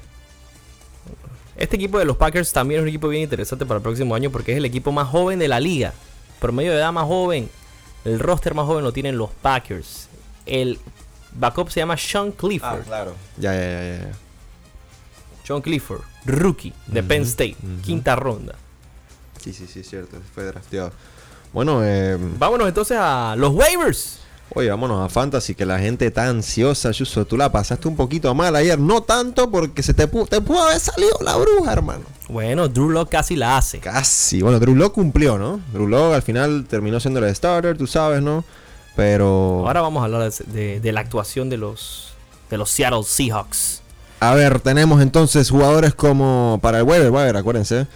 Este 1.57 1.75
equipo 1.75 1.99
de 1.99 2.05
los 2.05 2.15
Packers 2.15 2.53
también 2.53 2.79
es 2.79 2.83
un 2.83 2.87
equipo 2.87 3.09
bien 3.09 3.23
interesante 3.23 3.65
para 3.65 3.79
el 3.79 3.83
próximo 3.83 4.15
año 4.15 4.29
porque 4.31 4.53
es 4.53 4.57
el 4.57 4.63
equipo 4.63 4.93
más 4.93 5.09
joven 5.09 5.37
de 5.37 5.49
la 5.49 5.59
liga. 5.59 5.93
Promedio 6.39 6.71
de 6.71 6.77
edad 6.77 6.93
más 6.93 7.05
joven. 7.05 7.49
El 8.05 8.17
roster 8.19 8.53
más 8.53 8.65
joven 8.65 8.85
lo 8.85 8.93
tienen 8.93 9.17
los 9.17 9.31
Packers. 9.41 10.07
El 10.45 10.79
backup 11.33 11.69
se 11.71 11.81
llama 11.81 11.97
Sean 11.97 12.31
Clifford. 12.31 12.83
claro. 12.85 13.13
Ya, 13.37 13.53
ya, 13.53 13.59
ya, 13.59 13.97
ya. 14.05 14.11
Sean 15.45 15.61
Clifford, 15.61 16.01
rookie 16.25 16.71
de 16.87 17.03
Penn 17.03 17.23
State, 17.23 17.57
quinta 17.83 18.15
ronda. 18.15 18.55
Sí, 19.43 19.53
sí, 19.53 19.65
sí, 19.71 19.83
cierto. 19.83 20.17
Fue 20.35 20.43
drafteado. 20.45 20.91
Bueno, 21.53 21.81
eh, 21.83 22.17
Vámonos 22.37 22.67
entonces 22.67 22.97
a 22.99 23.35
los 23.37 23.51
waivers. 23.53 24.19
oye, 24.53 24.69
vámonos 24.69 25.03
a 25.03 25.09
Fantasy, 25.09 25.55
que 25.55 25.65
la 25.65 25.79
gente 25.79 26.05
está 26.07 26.27
ansiosa, 26.27 26.91
Yuso. 26.91 27.25
Tú 27.25 27.37
la 27.37 27.51
pasaste 27.51 27.87
un 27.87 27.95
poquito 27.95 28.33
mal 28.35 28.55
ayer. 28.55 28.77
No 28.77 29.01
tanto 29.01 29.49
porque 29.49 29.81
se 29.81 29.93
te, 29.93 30.09
pu- 30.11 30.27
te 30.27 30.41
pudo 30.41 30.61
haber 30.63 30.79
salido 30.79 31.17
la 31.21 31.35
bruja, 31.37 31.73
hermano. 31.73 32.03
Bueno, 32.27 32.67
Drew 32.67 32.89
Lock 32.91 33.09
casi 33.09 33.35
la 33.35 33.57
hace. 33.57 33.79
Casi. 33.79 34.41
Bueno, 34.43 34.59
Drew 34.59 34.75
Lock 34.75 34.93
cumplió, 34.93 35.37
¿no? 35.39 35.59
Drew 35.73 35.87
Lock 35.87 36.13
al 36.13 36.21
final 36.21 36.65
terminó 36.69 36.99
siendo 36.99 37.19
el 37.25 37.35
starter, 37.35 37.77
tú 37.77 37.87
sabes, 37.87 38.21
¿no? 38.21 38.43
Pero... 38.95 39.63
Ahora 39.65 39.81
vamos 39.81 40.01
a 40.01 40.05
hablar 40.05 40.29
de, 40.31 40.45
de- 40.53 40.79
de 40.79 40.91
la 40.91 40.99
actuación 40.99 41.49
de 41.49 41.57
los, 41.57 42.09
de 42.49 42.57
los 42.57 42.69
Seattle 42.69 43.03
Seahawks. 43.03 43.81
A 44.19 44.33
ver, 44.35 44.59
tenemos 44.59 45.01
entonces 45.01 45.49
jugadores 45.49 45.93
como 45.95 46.59
para 46.61 46.79
el 46.79 46.83
waiver, 46.83 47.09
waiver, 47.09 47.37
acuérdense. 47.37 47.87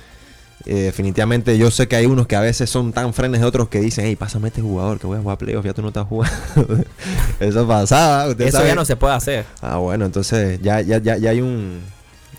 Eh, 0.65 0.75
definitivamente 0.83 1.57
yo 1.57 1.69
sé 1.71 1.89
que 1.89 1.97
hay 1.97 2.05
unos 2.05 2.25
que 2.25 2.37
a 2.37 2.39
veces 2.41 2.69
son 2.69 2.93
tan 2.93 3.13
frenes 3.13 3.41
de 3.41 3.47
otros 3.47 3.67
que 3.67 3.81
dicen, 3.81 4.05
hey, 4.05 4.15
pásame 4.15 4.47
este 4.47 4.61
jugador 4.61 4.97
que 4.99 5.07
voy 5.07 5.17
a 5.17 5.21
jugar 5.21 5.37
playoff, 5.37 5.65
ya 5.65 5.73
tú 5.73 5.81
no 5.81 5.89
estás 5.89 6.07
jugando. 6.07 6.35
Eso 7.39 7.67
pasaba, 7.67 8.31
Eso 8.31 8.57
sabe. 8.57 8.69
ya 8.69 8.75
no 8.75 8.85
se 8.85 8.95
puede 8.95 9.13
hacer. 9.13 9.45
Ah, 9.61 9.77
bueno, 9.77 10.05
entonces 10.05 10.61
ya, 10.61 10.79
ya, 10.81 10.99
ya, 10.99 11.17
ya 11.17 11.29
hay 11.31 11.41
un... 11.41 11.81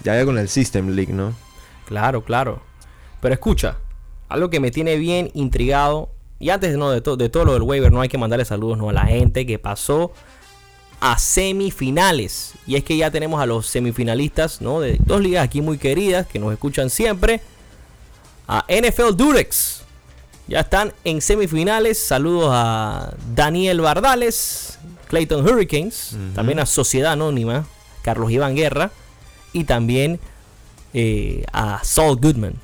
Ya 0.02 0.12
hay 0.12 0.24
con 0.24 0.38
el 0.38 0.48
System 0.48 0.90
League, 0.90 1.12
¿no? 1.12 1.34
Claro, 1.86 2.24
claro. 2.24 2.60
Pero 3.20 3.34
escucha, 3.34 3.76
algo 4.28 4.48
que 4.50 4.60
me 4.60 4.70
tiene 4.70 4.96
bien 4.96 5.30
intrigado. 5.34 6.10
Y 6.38 6.50
antes 6.50 6.76
no, 6.76 6.90
de, 6.90 7.00
to- 7.00 7.16
de 7.16 7.28
todo 7.30 7.44
lo 7.46 7.52
del 7.54 7.62
waiver, 7.62 7.90
no 7.92 8.00
hay 8.02 8.08
que 8.08 8.18
mandarle 8.18 8.44
saludos 8.44 8.76
¿no? 8.78 8.90
a 8.90 8.92
la 8.92 9.04
gente 9.06 9.46
que 9.46 9.58
pasó 9.58 10.12
a 11.00 11.18
semifinales. 11.18 12.52
Y 12.66 12.76
es 12.76 12.84
que 12.84 12.96
ya 12.96 13.10
tenemos 13.10 13.40
a 13.40 13.46
los 13.46 13.66
semifinalistas 13.66 14.60
¿no? 14.60 14.80
de 14.80 14.98
dos 15.04 15.20
ligas 15.20 15.44
aquí 15.44 15.60
muy 15.60 15.78
queridas 15.78 16.26
que 16.26 16.38
nos 16.38 16.52
escuchan 16.52 16.90
siempre. 16.90 17.40
A 18.48 18.64
NFL 18.68 19.14
Durex. 19.16 19.82
Ya 20.46 20.60
están 20.60 20.92
en 21.04 21.20
semifinales. 21.22 21.98
Saludos 21.98 22.50
a 22.52 23.14
Daniel 23.34 23.80
Bardales, 23.80 24.78
Clayton 25.08 25.46
Hurricanes, 25.48 26.16
también 26.34 26.58
a 26.60 26.66
Sociedad 26.66 27.12
Anónima, 27.12 27.66
Carlos 28.02 28.30
Iván 28.30 28.54
Guerra 28.54 28.90
y 29.54 29.64
también 29.64 30.20
eh, 30.92 31.44
a 31.52 31.80
Saul 31.82 32.16
Goodman, 32.20 32.54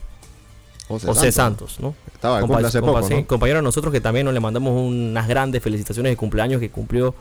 José, 0.89 1.07
José 1.07 1.33
Santos. 1.33 1.73
Santos, 1.73 1.81
¿no? 1.81 1.95
Estaba 2.13 2.43
Compa- 2.43 2.67
hace 2.67 2.81
poco, 2.83 3.27
compañero 3.27 3.61
de 3.61 3.63
nosotros 3.63 3.93
que 3.93 4.01
también 4.03 4.27
nos 4.27 4.35
le 4.35 4.41
mandamos 4.41 4.73
unas 4.79 5.27
grandes 5.27 5.63
felicitaciones 5.63 6.13
de 6.13 6.17
cumpleaños 6.17 6.61
que 6.61 6.71
cumplió 6.71 7.15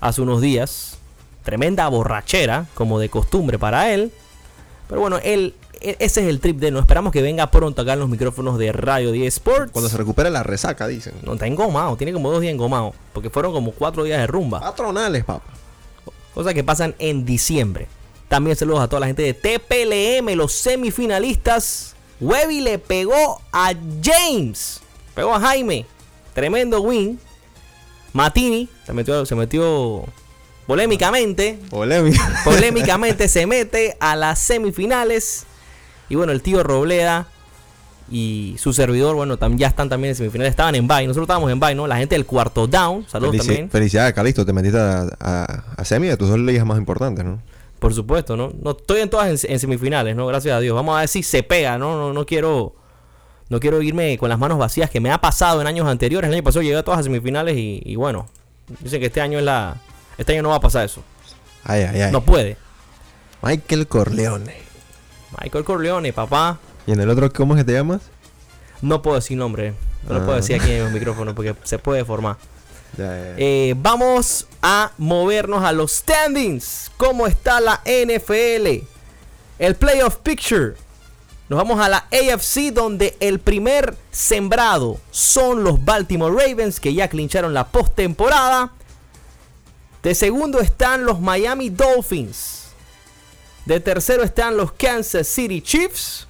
hace 0.00 0.22
unos 0.22 0.40
días. 0.40 0.98
Tremenda 1.42 1.88
borrachera, 1.88 2.66
como 2.74 3.00
de 3.00 3.08
costumbre 3.08 3.58
para 3.58 3.92
él. 3.92 4.12
Pero 4.88 5.00
bueno, 5.00 5.18
él, 5.24 5.54
ese 5.84 6.22
es 6.22 6.28
el 6.28 6.40
trip 6.40 6.58
de 6.58 6.68
él. 6.68 6.74
No 6.74 6.80
esperamos 6.80 7.12
que 7.12 7.22
venga 7.22 7.50
pronto 7.50 7.82
acá 7.82 7.92
en 7.92 8.00
los 8.00 8.08
micrófonos 8.08 8.58
de 8.58 8.72
Radio 8.72 9.12
10 9.12 9.34
Sports. 9.34 9.72
Cuando 9.72 9.88
se 9.88 9.96
recupere 9.96 10.30
la 10.30 10.42
resaca, 10.42 10.86
dicen. 10.86 11.14
No, 11.22 11.34
está 11.34 11.46
engomado, 11.46 11.96
tiene 11.96 12.12
como 12.12 12.30
dos 12.30 12.40
días 12.40 12.52
engomado. 12.52 12.94
Porque 13.12 13.30
fueron 13.30 13.52
como 13.52 13.72
cuatro 13.72 14.04
días 14.04 14.18
de 14.18 14.26
rumba. 14.26 14.60
Patronales, 14.60 15.24
papá. 15.24 15.44
Cosas 16.34 16.54
que 16.54 16.64
pasan 16.64 16.94
en 16.98 17.24
diciembre. 17.24 17.86
También 18.28 18.56
saludos 18.56 18.80
a 18.80 18.88
toda 18.88 19.00
la 19.00 19.06
gente 19.06 19.22
de 19.22 19.34
TPLM, 19.34 20.34
los 20.36 20.52
semifinalistas. 20.52 21.94
Webby 22.20 22.60
le 22.60 22.78
pegó 22.78 23.40
a 23.52 23.72
James. 24.02 24.80
Pegó 25.14 25.34
a 25.34 25.40
Jaime. 25.40 25.86
Tremendo 26.32 26.80
win. 26.80 27.20
Matini 28.12 28.68
se 28.86 28.92
metió, 28.92 29.26
se 29.26 29.34
metió 29.34 30.04
polémicamente. 30.66 31.58
Polémica. 31.70 32.42
Polémicamente 32.44 33.28
se 33.28 33.46
mete 33.46 33.96
a 34.00 34.16
las 34.16 34.38
semifinales. 34.38 35.46
Y 36.14 36.16
bueno, 36.16 36.30
el 36.32 36.42
tío 36.42 36.62
Robleda 36.62 37.26
y 38.08 38.54
su 38.58 38.72
servidor, 38.72 39.16
bueno, 39.16 39.36
tam- 39.36 39.56
ya 39.56 39.66
están 39.66 39.88
también 39.88 40.10
en 40.10 40.14
semifinales. 40.14 40.50
Estaban 40.50 40.76
en 40.76 40.86
bye. 40.86 41.04
Nosotros 41.08 41.24
estábamos 41.24 41.50
en 41.50 41.58
bye, 41.58 41.74
¿no? 41.74 41.88
La 41.88 41.96
gente 41.96 42.14
del 42.14 42.24
cuarto 42.24 42.68
down. 42.68 43.04
Saludos 43.08 43.34
Felici- 43.34 43.38
también. 43.38 43.70
Felicidades, 43.70 44.14
Calixto. 44.14 44.46
Te 44.46 44.52
metiste 44.52 44.78
a, 44.78 45.06
a, 45.18 45.44
a 45.76 45.84
semi 45.84 46.06
de 46.06 46.16
tus 46.16 46.28
dos 46.28 46.38
ligas 46.38 46.64
más 46.64 46.78
importantes, 46.78 47.24
¿no? 47.24 47.40
Por 47.80 47.92
supuesto, 47.92 48.36
¿no? 48.36 48.52
No 48.62 48.70
estoy 48.70 49.00
en 49.00 49.10
todas 49.10 49.44
en, 49.44 49.52
en 49.52 49.58
semifinales, 49.58 50.14
¿no? 50.14 50.26
Gracias 50.28 50.54
a 50.56 50.60
Dios. 50.60 50.74
Vamos 50.76 50.96
a 50.96 51.00
ver 51.00 51.08
si 51.08 51.24
se 51.24 51.42
pega, 51.42 51.78
¿no? 51.78 51.96
No, 51.98 52.12
no 52.12 52.24
quiero. 52.24 52.74
No 53.48 53.58
quiero 53.58 53.82
irme 53.82 54.16
con 54.18 54.28
las 54.28 54.38
manos 54.38 54.56
vacías 54.58 54.88
que 54.88 55.00
me 55.00 55.10
ha 55.10 55.18
pasado 55.20 55.60
en 55.60 55.66
años 55.66 55.86
anteriores. 55.88 56.28
El 56.28 56.34
año 56.34 56.44
pasado 56.44 56.62
llegué 56.62 56.76
a 56.76 56.82
todas 56.84 56.98
las 56.98 57.06
semifinales 57.06 57.56
y, 57.56 57.82
y 57.84 57.96
bueno. 57.96 58.26
Dicen 58.80 59.00
que 59.00 59.06
este 59.06 59.20
año 59.20 59.38
es 59.38 59.44
la. 59.44 59.76
Este 60.16 60.32
año 60.34 60.42
no 60.42 60.50
va 60.50 60.56
a 60.56 60.60
pasar 60.60 60.84
eso. 60.84 61.02
Ay, 61.64 61.82
ay, 61.82 62.00
ay. 62.02 62.12
No 62.12 62.20
puede. 62.22 62.56
Michael 63.42 63.86
Corleone. 63.88 64.54
Michael 65.42 65.64
Corleone, 65.64 66.12
papá. 66.12 66.58
¿Y 66.86 66.92
en 66.92 67.00
el 67.00 67.08
otro 67.10 67.32
cómo 67.32 67.54
es 67.54 67.60
que 67.60 67.64
te 67.64 67.72
llamas? 67.72 68.02
No 68.82 69.02
puedo 69.02 69.16
decir 69.16 69.36
nombre. 69.36 69.74
No 70.06 70.14
lo 70.14 70.20
Ah. 70.20 70.24
puedo 70.24 70.36
decir 70.36 70.60
aquí 70.60 70.70
en 70.72 70.84
los 70.84 70.92
micrófonos 70.92 71.34
porque 71.34 71.54
se 71.64 71.78
puede 71.78 72.04
formar. 72.04 72.36
Ya, 72.96 73.04
ya, 73.06 73.22
ya. 73.30 73.34
Eh, 73.38 73.74
vamos 73.76 74.46
a 74.62 74.92
movernos 74.98 75.64
a 75.64 75.72
los 75.72 75.92
standings. 75.92 76.90
¿Cómo 76.96 77.26
está 77.26 77.60
la 77.60 77.80
NFL? 77.84 78.84
El 79.58 79.74
Playoff 79.76 80.16
Picture. 80.16 80.74
Nos 81.48 81.58
vamos 81.58 81.78
a 81.80 81.88
la 81.88 82.06
AFC 82.10 82.70
donde 82.72 83.16
el 83.20 83.38
primer 83.38 83.94
sembrado 84.10 84.98
son 85.10 85.62
los 85.64 85.84
Baltimore 85.84 86.34
Ravens 86.34 86.80
que 86.80 86.94
ya 86.94 87.08
clincharon 87.08 87.52
la 87.52 87.66
postemporada. 87.68 88.72
De 90.02 90.14
segundo 90.14 90.60
están 90.60 91.04
los 91.04 91.20
Miami 91.20 91.70
Dolphins. 91.70 92.63
De 93.66 93.80
tercero 93.80 94.22
están 94.22 94.56
los 94.56 94.72
Kansas 94.72 95.26
City 95.26 95.62
Chiefs. 95.62 96.26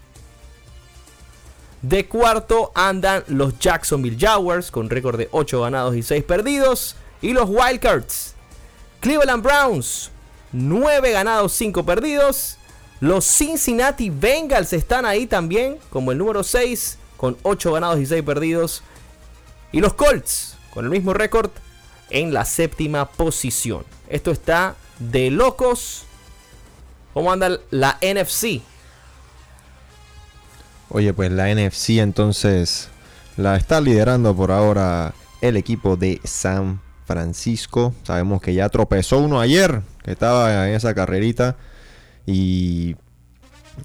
De 1.83 2.07
cuarto 2.07 2.73
andan 2.75 3.25
los 3.27 3.59
Jacksonville 3.59 4.17
Jaguars 4.19 4.71
con 4.71 4.89
récord 4.89 5.19
de 5.19 5.29
8 5.33 5.61
ganados 5.61 5.97
y 5.97 6.03
6 6.03 6.25
perdidos. 6.25 6.97
Y 7.21 7.33
los 7.33 7.49
Wildcards. 7.49 8.35
Cleveland 9.01 9.43
Browns, 9.43 10.11
9 10.53 11.11
ganados, 11.11 11.53
5 11.53 11.85
perdidos. 11.85 12.57
Los 13.01 13.27
Cincinnati 13.27 14.09
Bengals 14.09 14.73
están 14.73 15.05
ahí 15.05 15.27
también 15.27 15.77
como 15.91 16.13
el 16.13 16.19
número 16.19 16.43
6 16.43 16.97
con 17.19 17.37
8 17.43 17.73
ganados 17.73 17.99
y 17.99 18.07
6 18.07 18.23
perdidos. 18.23 18.83
Y 19.73 19.81
los 19.81 19.93
Colts 19.95 20.57
con 20.73 20.85
el 20.85 20.91
mismo 20.91 21.13
récord 21.13 21.51
en 22.09 22.33
la 22.33 22.45
séptima 22.45 23.11
posición. 23.11 23.85
Esto 24.09 24.31
está 24.31 24.77
de 24.99 25.31
locos. 25.31 26.05
¿Cómo 27.15 27.33
anda 27.33 27.61
la 27.71 27.99
NFC? 28.03 28.61
Oye, 30.91 31.13
pues 31.15 31.31
la 31.31 31.53
NFC 31.55 31.91
entonces 32.01 32.89
la 33.37 33.57
está 33.57 33.81
liderando 33.81 34.35
por 34.35 34.51
ahora 34.51 35.15
el 35.41 35.57
equipo 35.57 35.97
de 35.97 36.21
San 36.25 36.81
Francisco. 37.07 37.95
Sabemos 38.03 38.41
que 38.43 38.55
ya 38.55 38.69
tropezó 38.69 39.19
uno 39.19 39.41
ayer, 39.41 39.83
que 40.03 40.11
estaba 40.13 40.69
en 40.69 40.75
esa 40.75 40.95
carrerita. 40.95 41.57
Y, 42.27 42.97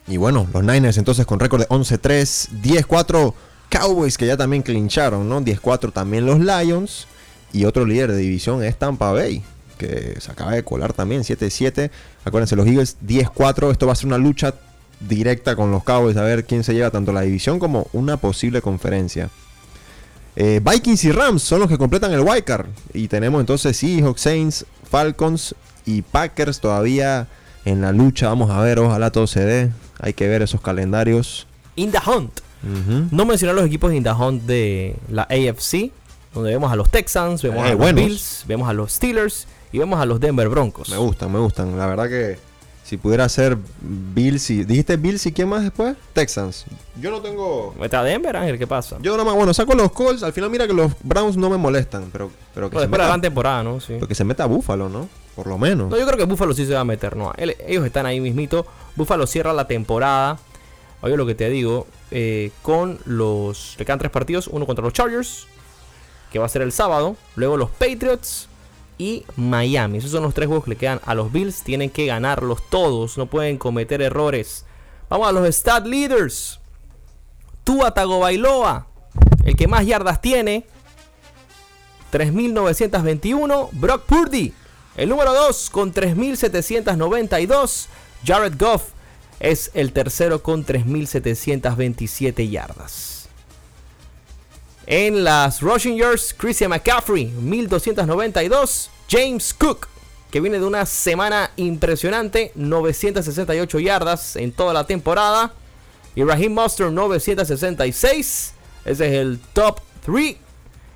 y 0.08 0.18
bueno, 0.18 0.48
los 0.54 0.64
Niners 0.64 0.98
entonces 0.98 1.26
con 1.26 1.40
récord 1.40 1.62
de 1.62 1.68
11-3, 1.70 2.50
10-4 2.62 3.34
Cowboys 3.70 4.18
que 4.18 4.26
ya 4.26 4.38
también 4.38 4.64
clincharon, 4.64 5.30
¿no? 5.30 5.42
10-4 5.42 5.94
también 5.94 6.26
los 6.26 6.40
Lions. 6.40 7.08
Y 7.52 7.66
otro 7.66 7.86
líder 7.86 8.12
de 8.12 8.18
división 8.18 8.64
es 8.64 8.78
Tampa 8.78 9.12
Bay, 9.12 9.44
que 9.80 10.18
se 10.20 10.32
acaba 10.32 10.52
de 10.52 10.64
colar 10.64 10.94
también, 10.94 11.24
7-7. 11.24 11.90
Acuérdense, 12.26 12.56
los 12.56 12.68
Eagles 12.68 12.98
10-4. 13.04 13.72
Esto 13.72 13.88
va 13.88 13.94
a 13.94 13.96
ser 13.96 14.06
una 14.06 14.20
lucha 14.20 14.54
directa 15.00 15.56
con 15.56 15.72
los 15.72 15.84
Cowboys 15.84 16.18
a 16.18 16.22
ver 16.24 16.46
quién 16.46 16.64
se 16.64 16.74
lleva 16.74 16.92
tanto 16.92 17.12
la 17.14 17.22
división 17.22 17.58
como 17.58 17.88
una 17.94 18.18
posible 18.18 18.62
conferencia. 18.62 19.30
Eh, 20.36 20.62
Vikings 20.64 21.04
y 21.06 21.12
Rams 21.12 21.42
son 21.42 21.62
los 21.62 21.70
que 21.70 21.78
completan 21.78 22.12
el 22.14 22.20
wildcard. 22.20 22.68
Y 22.94 23.08
tenemos 23.08 23.40
entonces 23.40 23.76
Seahawks, 23.78 24.22
Saints, 24.22 24.66
Falcons 24.90 25.56
y 25.86 26.02
Packers 26.02 26.60
todavía 26.60 27.28
en 27.66 27.82
la 27.82 27.92
lucha. 27.92 28.28
Vamos 28.30 28.50
a 28.52 28.62
ver, 28.62 28.80
ojalá 28.80 29.12
todo 29.12 29.28
se 29.28 29.44
dé. 29.44 29.72
Hay 30.00 30.14
que 30.14 30.28
ver 30.28 30.42
esos 30.42 30.62
calendarios. 30.62 31.48
In 31.76 31.92
the 31.92 32.00
Hunt. 32.06 32.42
No 33.12 33.26
mencionar 33.26 33.56
los 33.56 33.66
equipos 33.66 33.94
in 33.94 34.04
the 34.04 34.12
Hunt 34.12 34.44
de 34.44 34.96
la 35.10 35.24
AFC, 35.24 35.92
donde 36.34 36.50
vemos 36.52 36.70
a 36.72 36.76
los 36.76 36.90
Texans, 36.92 37.42
vemos 37.42 37.60
Eh, 37.64 37.68
a 37.68 37.70
los 37.72 37.78
buenos. 37.78 38.04
Bills, 38.04 38.44
vemos 38.48 38.68
a 38.70 38.74
los 38.74 38.92
Steelers 38.92 39.48
y 39.72 39.80
vemos 39.80 40.00
a 40.00 40.06
los 40.06 40.20
Denver 40.20 40.50
Broncos. 40.50 40.90
Me 40.90 40.98
gustan, 40.98 41.32
me 41.32 41.40
gustan. 41.40 41.78
La 41.78 41.86
verdad 41.86 42.08
que 42.08 42.38
si 42.84 42.98
pudiera 42.98 43.30
ser 43.30 43.56
Bills 43.82 44.50
y... 44.50 44.64
¿Dijiste 44.64 44.98
Bills 44.98 45.26
y 45.28 45.32
quién 45.32 45.48
más 45.48 45.62
después? 45.62 45.96
Texans. 46.14 46.66
Yo 47.00 47.12
no 47.12 47.22
tengo... 47.22 47.76
A 47.80 48.04
Denver, 48.04 48.36
Ángel, 48.36 48.58
¿qué 48.58 48.66
pasa? 48.66 48.98
Yo 49.02 49.12
nada 49.12 49.24
más, 49.26 49.36
bueno, 49.36 49.54
saco 49.54 49.76
los 49.76 49.92
Colts. 49.92 50.24
Al 50.24 50.34
final 50.34 50.50
mira 50.50 50.66
que 50.66 50.74
los 50.74 50.92
Browns 51.04 51.38
no 51.38 51.52
me 51.52 51.58
molestan. 51.58 52.10
Pero, 52.12 52.32
pero 52.54 52.70
que, 52.70 52.78
se 52.78 52.82
de 52.82 52.86
la 52.88 52.92
meta, 52.92 53.06
gran 53.08 53.22
temporada, 53.22 53.62
¿no? 53.62 53.80
Sí. 53.80 53.94
pero 53.94 54.08
que 54.08 54.16
se 54.16 54.24
meta 54.24 54.48
Búfalo, 54.48 54.90
¿no? 54.90 55.08
Por 55.36 55.46
lo 55.46 55.58
menos. 55.60 55.90
No, 55.92 55.98
yo 55.98 56.06
creo 56.06 56.18
que 56.18 56.26
Buffalo 56.26 56.54
sí 56.54 56.66
se 56.66 56.74
va 56.74 56.80
a 56.80 56.86
meter, 56.86 57.16
¿no? 57.16 57.32
Él- 57.38 57.56
ellos 57.66 57.86
están 57.86 58.08
ahí 58.08 58.20
mismito. 58.20 58.66
Buffalo 58.96 59.28
cierra 59.28 59.54
la 59.54 59.68
temporada. 59.68 60.40
Oye, 61.02 61.16
lo 61.16 61.26
que 61.26 61.36
te 61.36 61.48
digo, 61.50 61.88
eh, 62.12 62.52
con 62.62 63.00
los. 63.06 63.76
Le 63.78 63.86
quedan 63.86 64.00
tres 64.00 64.12
partidos: 64.12 64.48
uno 64.48 64.66
contra 64.66 64.84
los 64.84 64.92
Chargers, 64.92 65.48
que 66.32 66.40
va 66.40 66.48
a 66.48 66.50
ser 66.50 66.62
el 66.64 66.74
sábado. 66.74 67.16
Luego 67.36 67.56
los 67.56 67.70
Patriots 67.70 68.49
y 69.00 69.26
Miami. 69.36 69.98
Esos 69.98 70.12
son 70.12 70.22
los 70.22 70.36
tres 70.36 70.48
juegos 70.48 70.66
que 70.66 70.72
le 70.72 70.76
quedan 70.76 71.00
a 71.06 71.16
los 71.16 71.32
Bills. 71.32 71.64
Tienen 71.64 71.90
que 71.90 72.06
ganarlos 72.06 72.62
todos, 72.70 73.18
no 73.18 73.26
pueden 73.26 73.58
cometer 73.58 74.04
errores. 74.04 74.66
Vamos 75.10 75.28
a 75.28 75.32
los 75.32 75.48
stat 75.56 75.88
leaders. 75.88 76.60
Tua 77.64 77.92
Tagovailoa, 77.92 78.88
el 79.46 79.56
que 79.56 79.68
más 79.68 79.86
yardas 79.86 80.22
tiene, 80.22 80.66
3.921. 82.12 83.70
Brock 83.72 84.04
Purdy, 84.06 84.54
el 84.98 85.10
número 85.10 85.34
2 85.34 85.70
con 85.72 85.94
3.792. 85.94 87.88
Jared 88.26 88.54
Goff 88.60 88.90
es 89.40 89.72
el 89.74 89.94
tercero 89.94 90.44
con 90.44 90.66
3.727 90.66 92.50
yardas. 92.50 93.19
En 94.92 95.24
las 95.24 95.62
rushing 95.62 95.98
yards, 95.98 96.34
Christian 96.36 96.72
McCaffrey, 96.72 97.32
1.292. 97.32 98.90
James 99.08 99.54
Cook, 99.54 99.88
que 100.32 100.42
viene 100.42 100.58
de 100.58 100.66
una 100.66 100.84
semana 100.88 101.52
impresionante, 101.58 102.52
968 102.56 103.80
yardas 103.80 104.36
en 104.36 104.52
toda 104.52 104.74
la 104.74 104.88
temporada. 104.88 105.54
Y 106.16 106.24
Raheem 106.24 106.52
Mostert, 106.52 106.92
966. 106.92 108.54
Ese 108.84 109.08
es 109.08 109.14
el 109.14 109.40
top 109.54 109.80
3. 110.08 110.38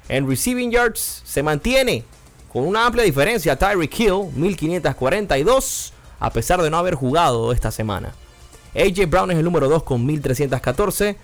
En 0.10 0.28
receiving 0.28 0.72
yards 0.72 1.22
se 1.24 1.44
mantiene 1.44 2.04
con 2.52 2.66
una 2.66 2.88
amplia 2.88 3.04
diferencia 3.04 3.56
Tyreek 3.56 4.00
Hill, 4.00 4.32
1542, 4.36 5.94
a 6.20 6.32
pesar 6.32 6.64
de 6.64 6.72
no 6.72 6.78
haber 6.78 6.96
jugado 6.96 7.52
esta 7.52 7.70
semana. 7.70 8.16
AJ 8.74 9.08
Brown 9.08 9.30
es 9.30 9.38
el 9.38 9.46
número 9.46 9.70
2 9.70 9.84
con 9.84 10.04
1314. 10.04 11.16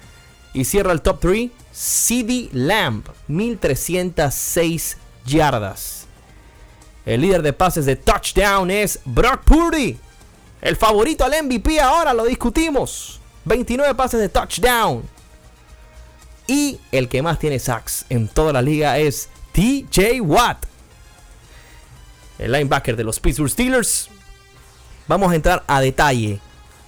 Y 0.54 0.66
cierra 0.66 0.92
el 0.92 1.02
top 1.02 1.20
3 1.22 1.52
CD 1.72 2.50
Lamb, 2.52 3.04
1306 3.28 4.98
yardas. 5.26 6.08
El 7.06 7.22
líder 7.22 7.42
de 7.42 7.54
pases 7.54 7.86
de 7.86 7.96
touchdown 7.96 8.70
es 8.70 9.00
Brock 9.06 9.44
Purdy. 9.44 9.98
El 10.62 10.76
favorito 10.76 11.24
al 11.24 11.44
MVP 11.44 11.80
ahora 11.80 12.14
lo 12.14 12.26
discutimos. 12.26 13.20
29 13.46 13.96
pases 13.96 14.20
de 14.20 14.30
touchdown. 14.30 15.04
Y 16.48 16.80
el 16.92 17.08
que 17.08 17.22
más 17.22 17.40
tiene 17.40 17.60
sacks 17.60 18.06
en 18.10 18.28
toda 18.28 18.52
la 18.52 18.62
liga 18.62 18.98
es 18.98 19.30
TJ 19.54 20.20
Watt. 20.22 20.66
El 22.38 22.52
linebacker 22.52 22.96
de 22.96 23.04
los 23.04 23.20
Pittsburgh 23.20 23.50
Steelers. 23.50 24.10
Vamos 25.08 25.32
a 25.32 25.36
entrar 25.36 25.64
a 25.66 25.82
detalle 25.82 26.40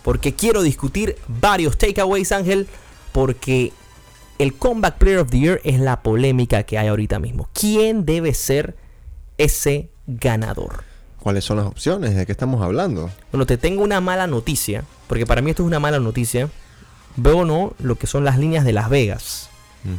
Porque 0.03 0.35
quiero 0.35 0.61
discutir 0.61 1.17
varios 1.27 1.77
takeaways, 1.77 2.31
Ángel. 2.31 2.67
Porque 3.11 3.73
el 4.39 4.53
Comeback 4.55 4.97
Player 4.97 5.19
of 5.19 5.29
the 5.29 5.39
Year 5.39 5.61
es 5.63 5.79
la 5.79 6.01
polémica 6.01 6.63
que 6.63 6.77
hay 6.77 6.87
ahorita 6.87 7.19
mismo. 7.19 7.49
¿Quién 7.53 8.05
debe 8.05 8.33
ser 8.33 8.75
ese 9.37 9.89
ganador? 10.07 10.83
¿Cuáles 11.19 11.45
son 11.45 11.57
las 11.57 11.67
opciones? 11.67 12.15
¿De 12.15 12.25
qué 12.25 12.31
estamos 12.31 12.63
hablando? 12.63 13.11
Bueno, 13.31 13.45
te 13.45 13.57
tengo 13.57 13.83
una 13.83 14.01
mala 14.01 14.25
noticia. 14.25 14.83
Porque 15.07 15.25
para 15.25 15.41
mí 15.41 15.51
esto 15.51 15.63
es 15.63 15.67
una 15.67 15.79
mala 15.79 15.99
noticia. 15.99 16.49
Veo 17.15 17.45
no 17.45 17.73
lo 17.79 17.95
que 17.95 18.07
son 18.07 18.23
las 18.23 18.39
líneas 18.39 18.65
de 18.65 18.73
Las 18.73 18.89
Vegas. 18.89 19.49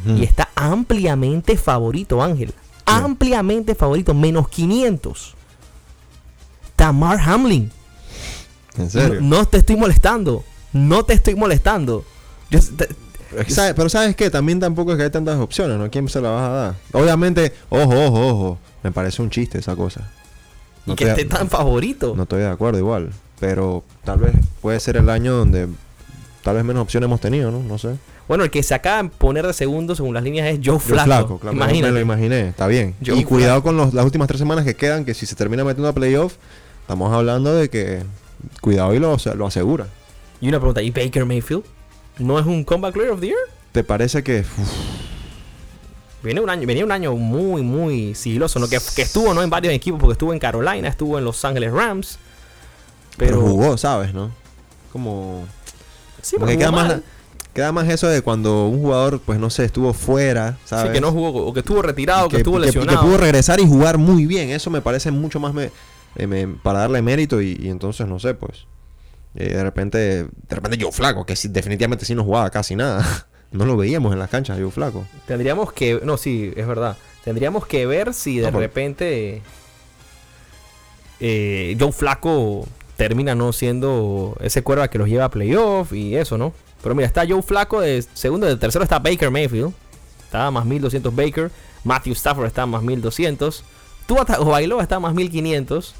Y 0.07 0.23
está 0.23 0.49
ampliamente 0.55 1.57
favorito, 1.57 2.23
Ángel. 2.23 2.53
Ampliamente 2.85 3.75
favorito, 3.75 4.13
menos 4.13 4.47
500. 4.49 5.35
Tamar 6.75 7.19
Hamlin. 7.19 7.71
¿En 8.77 8.89
serio? 8.89 9.21
No, 9.21 9.37
no 9.37 9.45
te 9.45 9.57
estoy 9.57 9.75
molestando. 9.75 10.43
No 10.71 11.03
te 11.03 11.13
estoy 11.13 11.35
molestando. 11.35 12.05
Que 13.45 13.51
sabe- 13.51 13.73
pero 13.73 13.89
¿sabes 13.89 14.15
qué? 14.15 14.29
También 14.29 14.59
tampoco 14.59 14.91
es 14.91 14.97
que 14.97 15.03
hay 15.05 15.09
tantas 15.09 15.39
opciones, 15.39 15.77
¿no? 15.77 15.89
¿Quién 15.89 16.07
se 16.07 16.21
la 16.21 16.29
vas 16.29 16.43
a 16.43 16.49
dar? 16.49 16.75
Obviamente, 16.91 17.51
ojo, 17.69 17.89
ojo, 18.05 18.27
ojo. 18.27 18.59
Me 18.83 18.91
parece 18.91 19.21
un 19.21 19.29
chiste 19.29 19.57
esa 19.57 19.75
cosa. 19.75 20.09
y 20.85 20.89
No 20.91 20.95
que 20.95 21.05
estoy- 21.05 21.23
esté 21.23 21.35
tan 21.37 21.49
favorito. 21.49 22.13
No 22.15 22.23
estoy 22.23 22.41
de 22.41 22.49
acuerdo 22.49 22.77
igual. 22.77 23.09
Pero 23.39 23.83
tal 24.03 24.19
vez 24.19 24.33
puede 24.61 24.79
ser 24.79 24.97
el 24.97 25.09
año 25.09 25.33
donde 25.33 25.67
tal 26.43 26.55
vez 26.55 26.63
menos 26.63 26.83
opciones 26.83 27.07
hemos 27.07 27.19
tenido, 27.21 27.49
¿no? 27.51 27.59
No 27.63 27.77
sé. 27.77 27.95
Bueno, 28.27 28.43
el 28.43 28.51
que 28.51 28.61
se 28.63 28.73
acaba 28.75 29.01
de 29.03 29.09
poner 29.09 29.45
de 29.47 29.53
segundo 29.53 29.95
según 29.95 30.13
las 30.13 30.23
líneas 30.23 30.47
es 30.47 30.59
Joe 30.63 30.79
Flaco. 30.79 31.39
claro, 31.39 31.55
Imagínate. 31.55 31.87
Me 31.87 31.91
lo 31.91 31.99
imaginé, 31.99 32.49
está 32.49 32.67
bien. 32.67 32.95
Y 33.01 33.23
cuidado 33.23 33.63
con 33.63 33.75
los- 33.75 33.93
las 33.93 34.05
últimas 34.05 34.27
tres 34.27 34.39
semanas 34.39 34.63
que 34.63 34.75
quedan, 34.75 35.03
que 35.05 35.13
si 35.13 35.25
se 35.25 35.35
termina 35.35 35.63
metiendo 35.63 35.89
a 35.89 35.93
playoff, 35.93 36.35
estamos 36.81 37.11
hablando 37.13 37.53
de 37.55 37.69
que 37.69 38.03
cuidado 38.61 38.93
y 38.93 38.99
lo, 38.99 39.17
lo 39.35 39.47
asegura. 39.47 39.87
Y 40.39 40.47
una 40.49 40.59
pregunta, 40.59 40.81
¿y 40.81 40.91
Baker 40.91 41.25
Mayfield? 41.25 41.63
¿No 42.19 42.39
es 42.39 42.45
un 42.45 42.63
comeback 42.63 42.93
player 42.93 43.11
of 43.11 43.19
the 43.19 43.27
year? 43.27 43.37
¿Te 43.71 43.83
parece 43.83 44.23
que 44.23 44.45
Viene 46.21 46.39
un 46.39 46.49
año, 46.49 46.65
venía 46.65 46.85
un 46.85 46.91
año 46.91 47.15
muy, 47.15 47.61
muy 47.63 48.15
sigiloso, 48.15 48.57
¿no? 48.59 48.67
Que, 48.69 48.77
que 48.95 49.01
estuvo 49.01 49.33
¿no? 49.33 49.43
en 49.43 49.49
varios 49.49 49.73
equipos, 49.73 49.99
porque 49.99 50.13
estuvo 50.13 50.31
en 50.31 50.39
Carolina, 50.39 50.87
estuvo 50.87 51.17
en 51.17 51.25
Los 51.25 51.43
Ángeles 51.43 51.71
Rams. 51.73 52.17
pero, 53.17 53.39
Pero, 53.39 53.41
jugó, 53.49 53.77
sabes, 53.77 54.13
no? 54.13 54.31
Como 54.93 55.45
sí, 56.21 56.37
Porque 56.39 56.57
queda 56.57 56.71
más, 56.71 56.97
queda 57.53 57.71
más 57.73 57.89
eso 57.89 58.07
de 58.07 58.21
cuando 58.21 58.67
un 58.67 58.79
jugador, 58.81 59.19
pues 59.19 59.37
no 59.37 59.49
sé, 59.49 59.65
estuvo 59.65 59.91
fuera, 59.93 60.57
¿sabes? 60.63 60.87
Sí, 60.87 60.93
que 60.93 61.01
no 61.01 61.11
jugó, 61.11 61.29
o 61.47 61.51
que 61.53 61.59
estuvo 61.59 61.81
retirado, 61.81 62.29
que, 62.29 62.35
que, 62.35 62.37
estuvo 62.37 62.55
que- 62.55 62.61
que 62.61 62.65
lesionado. 62.67 63.01
pudo 63.01 63.17
regresar 63.17 63.59
y 63.59 63.67
jugar 63.67 63.97
muy 63.97 64.25
bien. 64.25 64.49
Eso 64.51 64.69
me 64.69 64.79
parece 64.81 65.11
mucho 65.11 65.41
más 65.41 65.53
me- 65.53 65.71
eh, 66.15 66.27
me- 66.27 66.47
para 66.47 66.79
darle 66.79 67.01
mérito 67.01 67.41
y, 67.41 67.57
y 67.59 67.67
entonces 67.69 68.07
no 68.07 68.17
sé, 68.19 68.33
pues. 68.33 68.65
Eh, 69.35 69.53
de 69.53 69.63
repente, 69.63 69.97
de 69.97 70.55
repente 70.55 70.77
yo 70.77 70.91
flaco, 70.91 71.25
que 71.25 71.35
sí, 71.35 71.47
definitivamente 71.47 72.05
sí 72.05 72.15
no 72.15 72.23
jugaba 72.23 72.49
casi 72.49 72.75
nada. 72.75 73.27
no 73.51 73.65
lo 73.65 73.77
veíamos 73.77 74.13
en 74.13 74.19
las 74.19 74.29
canchas, 74.29 74.57
yo 74.57 74.69
flaco. 74.71 75.05
Tendríamos 75.27 75.73
que. 75.73 75.99
No, 76.03 76.17
sí, 76.17 76.53
es 76.55 76.67
verdad. 76.67 76.97
Tendríamos 77.23 77.65
que 77.65 77.85
ver 77.85 78.13
si 78.13 78.39
de 78.39 78.51
No, 78.51 78.59
repente. 78.59 79.41
Eh, 81.19 81.77
Joe 81.79 81.91
Flaco 81.91 82.67
termina 82.97 83.33
no 83.33 83.53
siendo 83.53 84.35
ese 84.41 84.61
cuerva 84.61 84.89
que 84.89 84.97
los 84.97 85.07
lleva 85.07 85.25
a 85.25 85.29
playoff 85.31 85.93
y 85.93 86.15
eso, 86.17 86.37
¿no? 86.37 86.53
Pero 86.81 86.95
mira, 86.95 87.07
está 87.07 87.25
Joe 87.27 87.41
Flaco 87.41 87.79
de 87.79 88.03
segundo, 88.13 88.45
de 88.45 88.57
tercero 88.57 88.83
está 88.83 88.99
Baker 88.99 89.31
Mayfield. 89.31 89.73
Está 90.25 90.51
más 90.51 90.65
1200 90.65 91.15
Baker. 91.15 91.51
Matthew 91.85 92.13
Stafford 92.13 92.47
está 92.47 92.65
más 92.65 92.83
1200. 92.83 93.63
Tua 94.05 94.25
Tagovailoa 94.25 94.81
está 94.81 94.99
más 94.99 95.13
1500. 95.13 95.95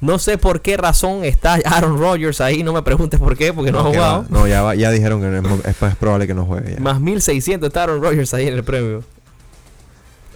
No 0.00 0.18
sé 0.20 0.38
por 0.38 0.60
qué 0.60 0.76
razón 0.76 1.24
está 1.24 1.58
Aaron 1.64 1.98
Rodgers 1.98 2.40
ahí. 2.40 2.62
No 2.62 2.72
me 2.72 2.82
preguntes 2.82 3.18
por 3.18 3.36
qué, 3.36 3.52
porque 3.52 3.72
no, 3.72 3.80
ha 3.80 3.84
jugado. 3.84 4.22
va. 4.22 4.26
No, 4.30 4.46
ya, 4.46 4.62
va- 4.62 4.74
ya 4.76 4.90
dijeron 4.90 5.20
que 5.20 5.26
no 5.26 5.54
es, 5.64 5.96
probable 5.96 6.26
que 6.26 6.34
no 6.34 6.44
juegue 6.46 6.74
ya. 6.74 6.80
Más 6.80 7.00
1600 7.00 7.66
está 7.66 7.82
Aaron 7.84 8.00
Rodgers 8.02 8.32
ahí 8.34 8.46
en 8.46 8.54
el 8.54 8.62
premio. 8.64 9.02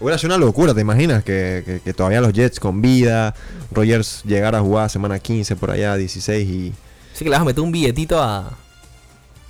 Hubiera 0.01 0.19
sido 0.19 0.35
una 0.35 0.45
locura, 0.45 0.75
¿te 0.75 0.81
imaginas? 0.81 1.23
Que, 1.23 1.63
que- 1.65 1.81
que 1.81 1.95
todavía 1.95 2.21
los 2.21 2.33
Jets 2.33 2.59
con 2.59 2.83
vida, 2.83 3.35
Rogers 3.71 4.23
llegara 4.25 4.59
a 4.59 4.61
jugar 4.61 4.91
semana 4.91 5.19
15 5.21 5.55
por 5.55 5.71
allá, 5.71 5.95
16 5.97 6.49
y... 6.49 6.73
Así 7.15 7.25
que 7.25 7.31
le 7.31 7.37
vas 7.37 7.43
a 7.43 7.45
meter 7.45 7.63
un 7.63 7.71
billetito 7.71 8.21
a, 8.21 8.51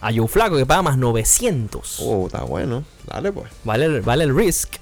a 0.03 0.13
Joe 0.15 0.29
Flaco 0.29 0.59
que 0.59 0.67
paga 0.67 0.83
más 0.83 0.99
900. 0.99 2.01
Oh, 2.03 2.27
está 2.27 2.43
bueno. 2.43 2.85
Dale 3.07 3.33
pues. 3.33 3.51
Vale, 3.65 3.87
el- 3.87 4.03
vale 4.03 4.25
el 4.25 4.37
risk. 4.37 4.75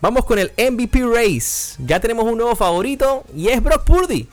Vamos 0.00 0.24
con 0.24 0.38
el 0.38 0.50
MVP 0.56 1.02
Race. 1.04 1.76
Ya 1.78 2.00
tenemos 2.00 2.24
un 2.24 2.38
nuevo 2.38 2.56
favorito 2.56 3.24
y 3.36 3.48
es 3.48 3.62
Brock 3.62 3.84
Purdy. 3.84 4.26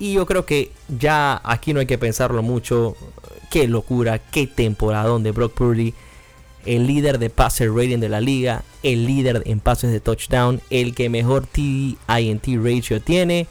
Y 0.00 0.14
yo 0.14 0.26
creo 0.26 0.44
que 0.44 0.72
ya 0.88 1.40
aquí 1.44 1.72
no 1.72 1.78
hay 1.78 1.86
que 1.86 1.96
pensarlo 1.96 2.42
mucho. 2.42 2.96
Qué 3.50 3.68
locura, 3.68 4.18
qué 4.18 4.48
temporadón 4.48 5.22
de 5.22 5.30
Brock 5.30 5.54
Purdy. 5.54 5.94
El 6.66 6.88
líder 6.88 7.20
de 7.20 7.30
passer 7.30 7.72
rating 7.72 7.98
de 7.98 8.08
la 8.08 8.20
liga. 8.20 8.64
El 8.82 9.06
líder 9.06 9.44
en 9.46 9.60
pases 9.60 9.92
de 9.92 10.00
touchdown. 10.00 10.60
El 10.70 10.92
que 10.96 11.08
mejor 11.08 11.46
TD 11.46 11.96
INT 12.08 12.44
ratio 12.60 13.00
tiene. 13.00 13.46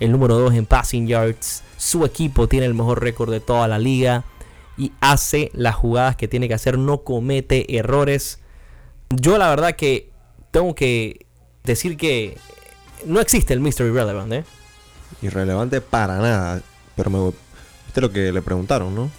El 0.00 0.10
número 0.10 0.36
2 0.38 0.54
en 0.54 0.66
passing 0.66 1.06
yards. 1.06 1.62
Su 1.76 2.04
equipo 2.04 2.48
tiene 2.48 2.66
el 2.66 2.74
mejor 2.74 3.00
récord 3.00 3.30
de 3.30 3.38
toda 3.38 3.68
la 3.68 3.78
liga. 3.78 4.24
Y 4.76 4.90
hace 5.00 5.52
las 5.54 5.76
jugadas 5.76 6.16
que 6.16 6.26
tiene 6.26 6.48
que 6.48 6.54
hacer. 6.54 6.78
No 6.78 7.04
comete 7.04 7.76
errores. 7.78 8.40
Yo 9.10 9.38
la 9.38 9.48
verdad 9.48 9.76
que 9.76 10.11
tengo 10.52 10.74
que 10.76 11.26
decir 11.64 11.96
que 11.96 12.38
no 13.04 13.20
existe 13.20 13.52
el 13.52 13.58
Mystery 13.60 13.90
Relevant, 13.90 14.32
¿eh? 14.32 14.44
Irrelevante 15.22 15.80
para 15.80 16.18
nada. 16.18 16.62
Pero 16.94 17.10
me... 17.10 17.32
¿Viste 17.86 18.00
lo 18.00 18.12
que 18.12 18.30
le 18.32 18.40
preguntaron, 18.42 18.94
no? 18.94 19.10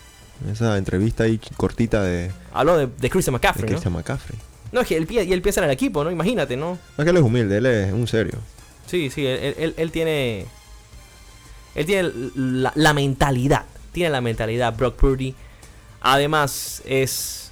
Esa 0.52 0.78
entrevista 0.78 1.24
ahí 1.26 1.40
cortita 1.58 2.02
de, 2.02 2.32
Hablo 2.54 2.78
de, 2.78 2.88
de 2.88 3.10
Christian 3.10 3.34
de 3.34 3.38
McCaffrey, 3.40 3.64
¿no? 3.66 3.68
Christian 3.70 3.94
McCaffrey. 3.94 4.40
No, 4.72 4.82
es 4.82 4.88
que 4.88 4.96
él, 4.98 5.08
él 5.10 5.42
piensa 5.42 5.62
en 5.62 5.66
el 5.66 5.72
equipo, 5.72 6.04
¿no? 6.04 6.10
Imagínate, 6.12 6.56
¿no? 6.58 6.72
No 6.72 6.78
es 6.98 7.04
que 7.04 7.10
él 7.12 7.18
es 7.18 7.24
humilde, 7.24 7.58
él 7.58 7.66
es 7.66 7.94
un 7.94 8.08
serio. 8.08 8.40
Sí, 8.88 9.10
sí, 9.10 9.26
él, 9.26 9.40
él- 9.40 9.56
él- 9.60 9.74
él 9.78 9.92
tiene. 9.92 10.46
Él 11.76 11.86
tiene 11.86 12.12
la, 12.36 12.72
la 12.76 12.94
mentalidad. 12.94 13.66
Tiene 13.92 14.10
la 14.10 14.22
mentalidad, 14.22 14.76
Brock 14.76 14.96
Purdy. 14.96 15.36
Además, 16.02 16.82
es 16.86 17.43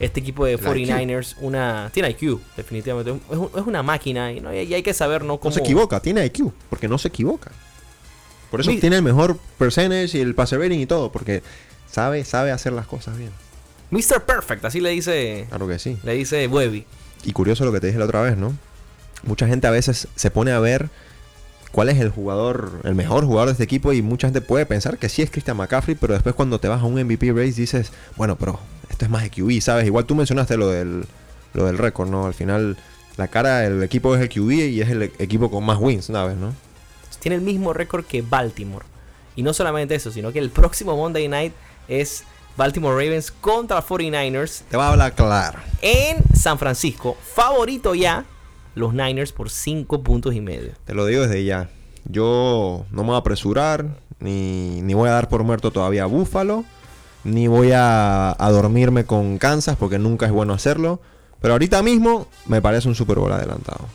este 0.00 0.18
equipo 0.20 0.44
de 0.44 0.54
El 0.54 0.60
49ers. 0.60 1.36
Una, 1.40 1.90
tiene 1.94 2.10
IQ, 2.10 2.40
definitivamente. 2.56 3.12
Es, 3.30 3.36
un- 3.36 3.50
es 3.54 3.62
una 3.66 3.82
máquina 3.84 4.32
y, 4.32 4.40
¿no? 4.40 4.52
y 4.52 4.74
hay 4.74 4.82
que 4.82 4.92
saber, 4.94 5.22
¿no? 5.22 5.34
No 5.34 5.40
Cómo, 5.40 5.54
se 5.54 5.60
equivoca, 5.60 6.00
tiene 6.00 6.24
IQ, 6.26 6.52
porque 6.68 6.88
no 6.88 6.98
se 6.98 7.08
equivoca. 7.08 7.52
Por 8.50 8.60
eso 8.60 8.70
Mi- 8.70 8.80
tiene 8.80 8.96
el 8.96 9.02
mejor 9.02 9.38
percentage 9.58 10.18
y 10.18 10.20
el 10.20 10.34
passer 10.34 10.58
rating 10.58 10.80
y 10.80 10.86
todo, 10.86 11.12
porque 11.12 11.42
sabe, 11.88 12.24
sabe 12.24 12.50
hacer 12.50 12.72
las 12.72 12.86
cosas 12.86 13.16
bien. 13.16 13.30
Mr. 13.90 14.22
Perfect, 14.24 14.64
así 14.64 14.80
le 14.80 14.90
dice. 14.90 15.46
Claro 15.48 15.68
que 15.68 15.78
sí. 15.78 15.96
Le 16.02 16.14
dice 16.14 16.46
Webby. 16.48 16.84
Y 17.24 17.32
curioso 17.32 17.64
lo 17.64 17.72
que 17.72 17.80
te 17.80 17.88
dije 17.88 17.98
la 17.98 18.06
otra 18.06 18.22
vez, 18.22 18.36
¿no? 18.36 18.54
Mucha 19.22 19.46
gente 19.46 19.66
a 19.66 19.70
veces 19.70 20.08
se 20.16 20.30
pone 20.30 20.52
a 20.52 20.58
ver 20.60 20.88
cuál 21.72 21.88
es 21.90 21.98
el 21.98 22.08
jugador, 22.08 22.80
el 22.84 22.94
mejor 22.94 23.24
jugador 23.26 23.48
de 23.48 23.52
este 23.52 23.64
equipo 23.64 23.92
y 23.92 24.00
mucha 24.02 24.28
gente 24.28 24.40
puede 24.40 24.64
pensar 24.64 24.96
que 24.98 25.08
sí 25.08 25.22
es 25.22 25.30
Christian 25.30 25.56
McCaffrey, 25.58 25.94
pero 26.00 26.14
después 26.14 26.34
cuando 26.34 26.58
te 26.58 26.68
vas 26.68 26.80
a 26.80 26.84
un 26.86 26.94
MVP 27.00 27.32
race 27.32 27.52
dices, 27.60 27.92
bueno, 28.16 28.36
pero 28.36 28.58
esto 28.90 29.04
es 29.06 29.10
más 29.10 29.22
de 29.22 29.30
QB, 29.30 29.60
¿sabes? 29.62 29.86
Igual 29.86 30.04
tú 30.04 30.14
mencionaste 30.14 30.56
lo 30.58 30.68
del, 30.68 31.06
lo 31.54 31.64
del 31.66 31.78
récord, 31.78 32.08
¿no? 32.10 32.26
Al 32.26 32.34
final 32.34 32.76
la 33.16 33.28
cara 33.28 33.60
del 33.60 33.82
equipo 33.82 34.14
es 34.14 34.20
el 34.20 34.28
QB 34.28 34.50
y 34.50 34.80
es 34.82 34.90
el 34.90 35.02
e- 35.04 35.12
equipo 35.18 35.50
con 35.50 35.64
más 35.64 35.78
wins, 35.80 36.06
¿sabes? 36.06 36.36
¿no? 36.36 36.52
Tiene 37.20 37.36
el 37.36 37.42
mismo 37.42 37.72
récord 37.72 38.04
que 38.04 38.22
Baltimore. 38.22 38.84
Y 39.36 39.42
no 39.42 39.52
solamente 39.52 39.94
eso, 39.94 40.10
sino 40.10 40.32
que 40.32 40.38
el 40.38 40.50
próximo 40.50 40.96
Monday 40.96 41.28
Night 41.28 41.52
es 41.88 42.24
Baltimore 42.56 42.94
Ravens 42.94 43.30
contra 43.30 43.82
49ers 43.84 44.62
Te 44.68 44.76
va 44.76 44.88
a 44.88 44.92
hablar 44.92 45.14
claro. 45.14 45.58
en 45.82 46.18
San 46.34 46.58
Francisco. 46.58 47.16
Favorito 47.34 47.94
ya 47.94 48.24
los 48.74 48.92
Niners 48.94 49.32
por 49.32 49.50
5 49.50 50.02
puntos 50.02 50.34
y 50.34 50.40
medio. 50.40 50.72
Te 50.84 50.94
lo 50.94 51.06
digo 51.06 51.22
desde 51.22 51.44
ya. 51.44 51.68
Yo 52.06 52.86
no 52.90 53.02
me 53.02 53.08
voy 53.08 53.16
a 53.16 53.18
apresurar, 53.18 53.84
ni, 54.18 54.80
ni 54.82 54.94
voy 54.94 55.08
a 55.08 55.12
dar 55.12 55.28
por 55.28 55.42
muerto 55.44 55.70
todavía 55.70 56.04
a 56.04 56.06
Búfalo, 56.06 56.64
ni 57.24 57.46
voy 57.46 57.72
a, 57.72 58.34
a 58.38 58.50
dormirme 58.50 59.04
con 59.04 59.38
Kansas 59.38 59.76
porque 59.76 59.98
nunca 59.98 60.26
es 60.26 60.32
bueno 60.32 60.52
hacerlo. 60.52 61.00
Pero 61.40 61.54
ahorita 61.54 61.82
mismo 61.82 62.26
me 62.46 62.60
parece 62.60 62.88
un 62.88 62.94
Super 62.94 63.18
Bowl 63.18 63.32
adelantado. 63.32 63.86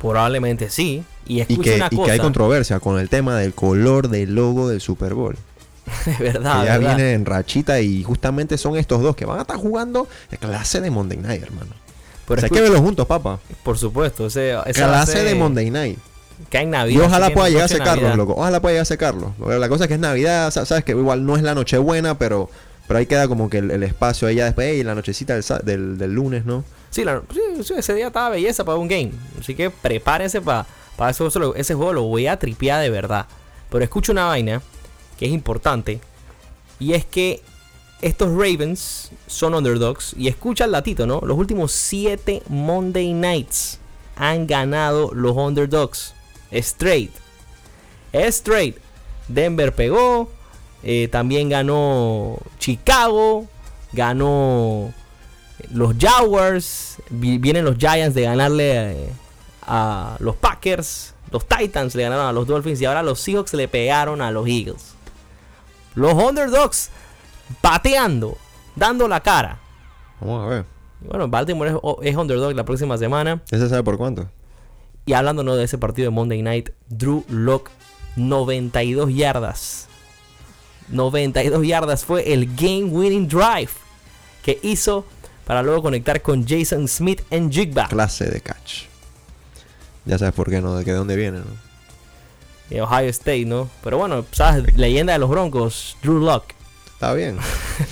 Probablemente 0.00 0.70
sí. 0.70 1.04
Y 1.26 1.44
que, 1.44 1.76
una 1.76 1.88
y 1.90 1.96
cosa. 1.96 2.06
que 2.06 2.12
hay 2.12 2.18
controversia 2.18 2.80
con 2.80 2.98
el 2.98 3.08
tema 3.08 3.36
del 3.36 3.54
color 3.54 4.08
del 4.08 4.34
logo 4.34 4.68
del 4.68 4.80
Super 4.80 5.14
Bowl. 5.14 5.36
de 6.06 6.16
verdad, 6.18 6.60
que 6.60 6.66
ya 6.66 6.78
verdad. 6.78 6.96
viene 6.96 7.12
en 7.12 7.24
rachita 7.24 7.80
y 7.80 8.02
justamente 8.02 8.58
son 8.58 8.76
estos 8.76 9.02
dos 9.02 9.16
que 9.16 9.24
van 9.24 9.38
a 9.38 9.42
estar 9.42 9.56
jugando 9.56 10.08
de 10.30 10.38
clase 10.38 10.80
de 10.80 10.90
Monday 10.90 11.18
Night, 11.18 11.42
hermano. 11.42 11.70
Pero 12.26 12.38
o 12.38 12.40
sea, 12.40 12.46
hay 12.46 12.50
que 12.50 12.60
verlos 12.60 12.80
juntos, 12.80 13.06
papá. 13.06 13.38
Por 13.62 13.78
supuesto, 13.78 14.26
ese, 14.26 14.56
Clase 14.72 15.24
de 15.24 15.34
Monday 15.34 15.70
Night. 15.70 15.98
Cae 16.50 16.62
en 16.62 16.68
Y 16.68 16.72
Navidad. 16.72 17.04
ojalá 17.06 17.26
así 17.26 17.32
que 17.34 17.36
pueda 17.40 17.48
llegar 17.50 17.68
Carlos, 17.78 17.86
Navidad. 18.02 18.16
loco. 18.16 18.34
Ojalá 18.36 18.60
pueda 18.62 18.82
llegar 18.82 18.98
Carlos. 18.98 19.30
Porque 19.38 19.58
La 19.58 19.68
cosa 19.68 19.84
es 19.84 19.88
que 19.88 19.94
es 19.94 20.00
Navidad, 20.00 20.50
sa- 20.50 20.64
sabes 20.66 20.84
que 20.84 20.92
igual 20.92 21.24
no 21.24 21.36
es 21.36 21.42
la 21.42 21.54
noche 21.54 21.78
buena, 21.78 22.18
pero, 22.18 22.50
pero 22.88 22.98
ahí 22.98 23.06
queda 23.06 23.28
como 23.28 23.48
que 23.50 23.58
el, 23.58 23.70
el 23.70 23.82
espacio 23.82 24.28
ahí 24.28 24.36
ya 24.36 24.44
después, 24.46 24.74
y 24.78 24.82
la 24.84 24.94
nochecita 24.94 25.34
del, 25.34 25.44
del, 25.64 25.98
del 25.98 26.12
lunes, 26.12 26.44
¿no? 26.44 26.64
Sí, 26.90 27.04
la- 27.04 27.22
sí, 27.62 27.72
ese 27.76 27.94
día 27.94 28.08
estaba 28.08 28.28
belleza 28.30 28.64
para 28.64 28.78
un 28.78 28.88
game. 28.88 29.12
Así 29.40 29.54
que 29.54 29.70
prepárense 29.70 30.40
para 30.40 30.66
eso, 31.10 31.26
eso 31.26 31.38
lo- 31.38 31.54
ese 31.54 31.74
juego. 31.74 31.92
Lo 31.92 32.02
voy 32.02 32.26
a 32.26 32.38
tripear 32.38 32.82
de 32.82 32.90
verdad. 32.90 33.26
Pero 33.70 33.82
escucho 33.82 34.12
una 34.12 34.26
vaina 34.26 34.60
que 35.18 35.24
es 35.26 35.32
importante. 35.32 36.00
Y 36.78 36.92
es 36.94 37.04
que 37.06 37.40
estos 38.02 38.28
Ravens 38.30 39.10
son 39.26 39.54
underdogs. 39.54 40.12
Y 40.18 40.28
escucha 40.28 40.64
el 40.64 40.72
latito, 40.72 41.06
¿no? 41.06 41.20
Los 41.24 41.38
últimos 41.38 41.72
7 41.72 42.42
Monday 42.48 43.14
Nights 43.14 43.78
han 44.16 44.46
ganado 44.46 45.12
los 45.14 45.34
underdogs. 45.36 46.12
Straight. 46.52 47.12
Straight. 48.12 48.76
Denver 49.28 49.74
pegó. 49.74 50.30
eh, 50.82 51.08
también 51.10 51.48
ganó 51.48 52.38
Chicago. 52.58 53.46
Ganó 53.92 54.92
los 55.72 55.94
Jaguars. 55.98 56.96
vi- 57.10 57.38
Vienen 57.38 57.64
los 57.64 57.76
Giants 57.78 58.14
de 58.14 58.22
ganarle 58.22 58.92
eh, 59.04 59.08
a 59.62 60.16
los 60.20 60.36
Packers. 60.36 61.14
Los 61.30 61.46
Titans 61.46 61.94
le 61.94 62.02
ganaron 62.02 62.26
a 62.26 62.32
los 62.32 62.46
Dolphins. 62.46 62.80
Y 62.80 62.84
ahora 62.84 63.02
los 63.02 63.20
Seahawks 63.20 63.54
le 63.54 63.68
pegaron 63.68 64.20
a 64.20 64.30
los 64.30 64.46
Eagles. 64.48 64.94
Los 65.94 66.14
underdogs 66.14 66.90
pateando. 67.60 68.36
Dando 68.76 69.06
la 69.08 69.20
cara. 69.20 69.58
Vamos 70.20 70.44
a 70.44 70.48
ver. 70.48 70.64
Bueno, 71.00 71.28
Baltimore 71.28 71.70
es, 71.70 71.76
es 72.10 72.16
underdog 72.16 72.54
la 72.54 72.64
próxima 72.64 72.96
semana. 72.98 73.42
¿Ese 73.50 73.68
sabe 73.68 73.82
por 73.82 73.98
cuánto? 73.98 74.28
Y 75.06 75.14
hablando 75.14 75.42
¿no? 75.42 75.56
de 75.56 75.64
ese 75.64 75.78
partido 75.78 76.06
de 76.06 76.14
Monday 76.14 76.42
Night, 76.42 76.70
Drew 76.88 77.24
Lock 77.28 77.70
92 78.16 79.12
yardas. 79.14 79.88
92 80.88 81.66
yardas 81.66 82.04
fue 82.04 82.32
el 82.32 82.46
game 82.54 82.84
winning 82.84 83.26
drive 83.28 83.70
que 84.44 84.58
hizo 84.62 85.06
para 85.46 85.62
luego 85.62 85.82
conectar 85.82 86.20
con 86.22 86.46
Jason 86.46 86.86
Smith 86.88 87.22
en 87.30 87.50
Jigba. 87.50 87.88
Clase 87.88 88.26
de 88.26 88.40
catch. 88.40 88.82
Ya 90.04 90.18
sabes 90.18 90.34
por 90.34 90.50
qué, 90.50 90.60
¿no? 90.60 90.76
De 90.76 90.84
que 90.84 90.90
de 90.92 90.96
dónde 90.98 91.16
viene, 91.16 91.38
¿no? 91.38 91.44
De 92.70 92.80
Ohio 92.82 93.08
State, 93.10 93.44
¿no? 93.44 93.68
Pero 93.84 93.98
bueno, 93.98 94.24
¿sabes? 94.32 94.76
Leyenda 94.76 95.12
de 95.14 95.18
los 95.18 95.28
Broncos, 95.30 95.96
Drew 96.02 96.18
Lock. 96.20 96.44
Está 96.94 97.12
bien. 97.14 97.38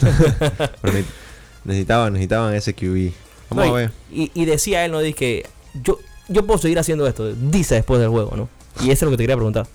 Necesitaban, 1.64 2.12
necesitaban 2.14 2.54
ese 2.54 2.74
QB. 2.74 3.12
Vamos 3.50 3.54
No, 3.54 3.62
a 3.62 3.66
y- 3.66 3.72
ver. 3.82 3.92
Y, 4.12 4.30
y 4.34 4.44
decía 4.46 4.84
él, 4.84 4.92
¿no? 4.92 5.00
Dice 5.00 5.14
que 5.16 5.46
yo, 5.82 5.98
yo 6.30 6.46
puedo 6.46 6.58
seguir 6.58 6.78
haciendo 6.78 7.06
esto. 7.06 7.32
Dice 7.34 7.74
después 7.76 8.00
del 8.00 8.08
juego, 8.08 8.34
¿no? 8.36 8.48
Y 8.80 8.90
eso 8.90 8.92
es 8.92 9.02
lo 9.02 9.10
que 9.10 9.16
te 9.18 9.22
quería 9.24 9.36
preguntar. 9.36 9.66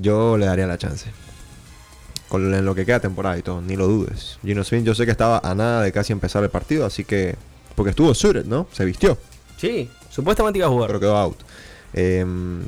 Yo 0.00 0.38
le 0.38 0.46
daría 0.46 0.66
la 0.66 0.78
chance. 0.78 1.10
Con 2.28 2.64
lo 2.64 2.74
que 2.74 2.84
queda 2.86 3.00
temporada 3.00 3.38
y 3.38 3.42
todo, 3.42 3.60
ni 3.60 3.76
lo 3.76 3.86
dudes. 3.86 4.38
Gino 4.44 4.62
Smith, 4.62 4.84
yo 4.84 4.94
sé 4.94 5.04
que 5.06 5.10
estaba 5.10 5.40
a 5.42 5.54
nada 5.54 5.82
de 5.82 5.92
casi 5.92 6.12
empezar 6.12 6.42
el 6.44 6.50
partido, 6.50 6.84
así 6.86 7.04
que. 7.04 7.36
Porque 7.74 7.90
estuvo 7.90 8.12
suited, 8.14 8.44
¿no? 8.44 8.66
Se 8.72 8.84
vistió, 8.84 9.16
Sí, 9.56 9.88
supuestamente 10.10 10.58
iba 10.58 10.66
a 10.66 10.70
jugar. 10.70 10.88
pero 10.88 11.00
quedó 11.00 11.16
out. 11.16 11.38
Em, 11.94 12.62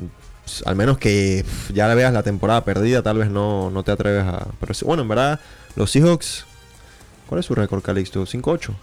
al 0.65 0.75
menos 0.75 0.97
que 0.97 1.45
ya 1.73 1.87
le 1.87 1.95
veas 1.95 2.11
la 2.11 2.23
temporada 2.23 2.63
perdida, 2.65 3.01
tal 3.01 3.17
vez 3.17 3.29
no, 3.29 3.69
no 3.69 3.83
te 3.83 3.91
atreves 3.91 4.23
a. 4.25 4.47
Pero 4.59 4.73
bueno, 4.85 5.03
en 5.03 5.07
verdad, 5.09 5.39
los 5.75 5.91
Seahawks. 5.91 6.45
¿Cuál 7.27 7.39
es 7.39 7.45
su 7.45 7.55
récord, 7.55 7.81
Calixto? 7.81 8.25
¿5-8? 8.25 8.73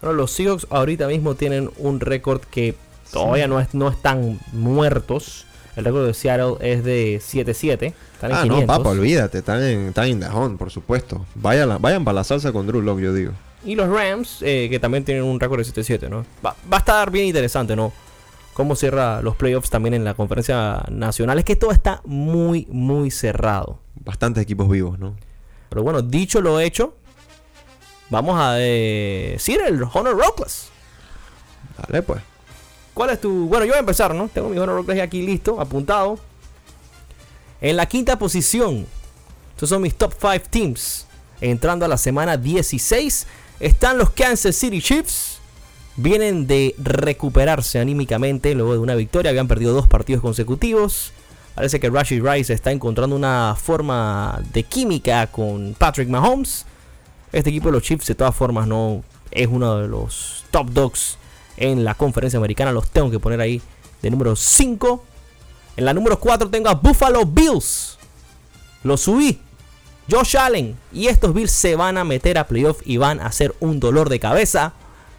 Bueno, 0.00 0.16
los 0.16 0.30
Seahawks 0.30 0.66
ahorita 0.70 1.06
mismo 1.08 1.34
tienen 1.34 1.70
un 1.76 2.00
récord 2.00 2.40
que 2.42 2.74
todavía 3.12 3.46
no, 3.48 3.60
es, 3.60 3.74
no 3.74 3.88
están 3.88 4.38
muertos. 4.52 5.46
El 5.76 5.84
récord 5.84 6.06
de 6.06 6.14
Seattle 6.14 6.54
es 6.60 6.84
de 6.84 7.20
7-7. 7.22 7.94
Están 8.14 8.30
en 8.32 8.36
Ah, 8.36 8.42
500. 8.42 8.48
no, 8.60 8.66
papá, 8.66 8.90
olvídate, 8.90 9.38
están 9.38 9.62
en, 9.62 9.88
están 9.88 10.22
hunt, 10.34 10.58
por 10.58 10.70
supuesto. 10.70 11.24
Vayan, 11.36 11.80
vayan 11.80 12.04
para 12.04 12.16
la 12.16 12.24
salsa 12.24 12.52
con 12.52 12.66
Drew 12.66 12.82
Lock, 12.82 12.98
yo 13.00 13.14
digo. 13.14 13.32
Y 13.64 13.74
los 13.76 13.88
Rams, 13.88 14.38
eh, 14.42 14.68
que 14.70 14.78
también 14.80 15.04
tienen 15.04 15.22
un 15.24 15.38
récord 15.38 15.60
de 15.64 15.64
7-7, 15.64 16.08
¿no? 16.08 16.24
Va, 16.44 16.54
va 16.70 16.76
a 16.78 16.80
estar 16.80 17.10
bien 17.10 17.26
interesante, 17.26 17.76
¿no? 17.76 17.92
Cómo 18.54 18.74
cierra 18.74 19.22
los 19.22 19.36
playoffs 19.36 19.70
también 19.70 19.94
en 19.94 20.04
la 20.04 20.14
conferencia 20.14 20.82
nacional. 20.90 21.38
Es 21.38 21.44
que 21.44 21.56
todo 21.56 21.70
está 21.70 22.00
muy, 22.04 22.66
muy 22.70 23.10
cerrado. 23.10 23.78
Bastantes 23.94 24.42
equipos 24.42 24.68
vivos, 24.68 24.98
¿no? 24.98 25.14
Pero 25.68 25.82
bueno, 25.82 26.02
dicho 26.02 26.40
lo 26.40 26.58
hecho, 26.58 26.94
vamos 28.10 28.38
a 28.40 28.54
decir 28.54 29.60
el 29.66 29.82
Honor 29.94 30.18
Rockless. 30.18 30.68
Dale, 31.86 32.02
pues. 32.02 32.20
¿Cuál 33.00 33.08
es 33.08 33.20
tu...? 33.22 33.46
Bueno, 33.46 33.64
yo 33.64 33.70
voy 33.70 33.78
a 33.78 33.80
empezar, 33.80 34.14
¿no? 34.14 34.28
Tengo 34.28 34.50
mi 34.50 34.58
Honor 34.58 34.84
aquí 35.00 35.22
listo, 35.22 35.58
apuntado. 35.58 36.18
En 37.62 37.78
la 37.78 37.86
quinta 37.86 38.18
posición, 38.18 38.86
estos 39.54 39.70
son 39.70 39.80
mis 39.80 39.94
top 39.94 40.12
5 40.20 40.50
teams. 40.50 41.06
Entrando 41.40 41.86
a 41.86 41.88
la 41.88 41.96
semana 41.96 42.36
16, 42.36 43.26
están 43.58 43.96
los 43.96 44.10
Kansas 44.10 44.54
City 44.54 44.82
Chiefs. 44.82 45.38
Vienen 45.96 46.46
de 46.46 46.74
recuperarse 46.76 47.78
anímicamente 47.78 48.54
luego 48.54 48.74
de 48.74 48.80
una 48.80 48.96
victoria. 48.96 49.30
Habían 49.30 49.48
perdido 49.48 49.72
dos 49.72 49.88
partidos 49.88 50.20
consecutivos. 50.20 51.12
Parece 51.54 51.80
que 51.80 51.88
Rashid 51.88 52.22
Rice 52.22 52.52
está 52.52 52.70
encontrando 52.70 53.16
una 53.16 53.56
forma 53.58 54.42
de 54.52 54.62
química 54.64 55.26
con 55.28 55.74
Patrick 55.78 56.10
Mahomes. 56.10 56.66
Este 57.32 57.48
equipo 57.48 57.68
de 57.68 57.72
los 57.72 57.82
Chiefs, 57.82 58.08
de 58.08 58.14
todas 58.14 58.36
formas, 58.36 58.66
no 58.66 59.02
es 59.30 59.46
uno 59.46 59.78
de 59.78 59.88
los 59.88 60.44
top 60.50 60.68
dogs 60.68 61.16
en 61.60 61.84
la 61.84 61.94
conferencia 61.94 62.38
americana. 62.38 62.72
Los 62.72 62.88
tengo 62.88 63.10
que 63.10 63.20
poner 63.20 63.40
ahí 63.40 63.62
de 64.02 64.10
número 64.10 64.34
5. 64.34 65.04
En 65.76 65.84
la 65.84 65.94
número 65.94 66.18
4 66.18 66.50
tengo 66.50 66.68
a 66.68 66.74
Buffalo 66.74 67.24
Bills. 67.24 67.98
Lo 68.82 68.96
subí. 68.96 69.40
Josh 70.10 70.36
Allen. 70.36 70.76
Y 70.92 71.06
estos 71.06 71.32
Bills 71.32 71.52
se 71.52 71.76
van 71.76 71.96
a 71.96 72.04
meter 72.04 72.38
a 72.38 72.48
playoff 72.48 72.80
y 72.84 72.96
van 72.96 73.20
a 73.20 73.26
hacer 73.26 73.54
un 73.60 73.78
dolor 73.78 74.08
de 74.08 74.18
cabeza. 74.18 74.72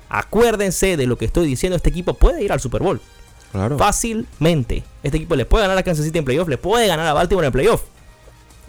Acuérdense 0.10 0.97
de 0.97 1.08
lo 1.08 1.17
que 1.17 1.25
estoy 1.25 1.47
diciendo. 1.47 1.77
Este 1.77 1.89
equipo 1.89 2.15
puede 2.15 2.43
ir 2.43 2.51
al 2.51 2.60
Super 2.60 2.82
Bowl. 2.82 2.99
Claro. 3.51 3.77
Fácilmente. 3.77 4.84
Este 5.04 5.17
equipo 5.17 5.36
le 5.36 5.45
puede 5.45 5.63
ganar 5.63 5.77
a 5.77 5.84
Kansas 5.84 6.06
City 6.06 6.19
en 6.19 6.25
playoff. 6.25 6.49
Le 6.49 6.58
puede 6.58 6.88
ganar 6.88 7.08
a 7.08 7.13
Baltimore 7.13 7.47
en 7.47 7.54
playoff. 7.54 7.84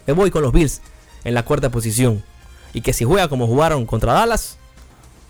Me 0.06 0.12
voy 0.12 0.30
con 0.30 0.42
los 0.42 0.52
Bills 0.52 0.80
en 1.24 1.34
la 1.34 1.44
cuarta 1.44 1.70
posición. 1.70 2.22
Y 2.72 2.82
que 2.82 2.92
si 2.92 3.04
juega 3.04 3.28
como 3.28 3.46
jugaron 3.46 3.86
contra 3.86 4.12
Dallas, 4.12 4.58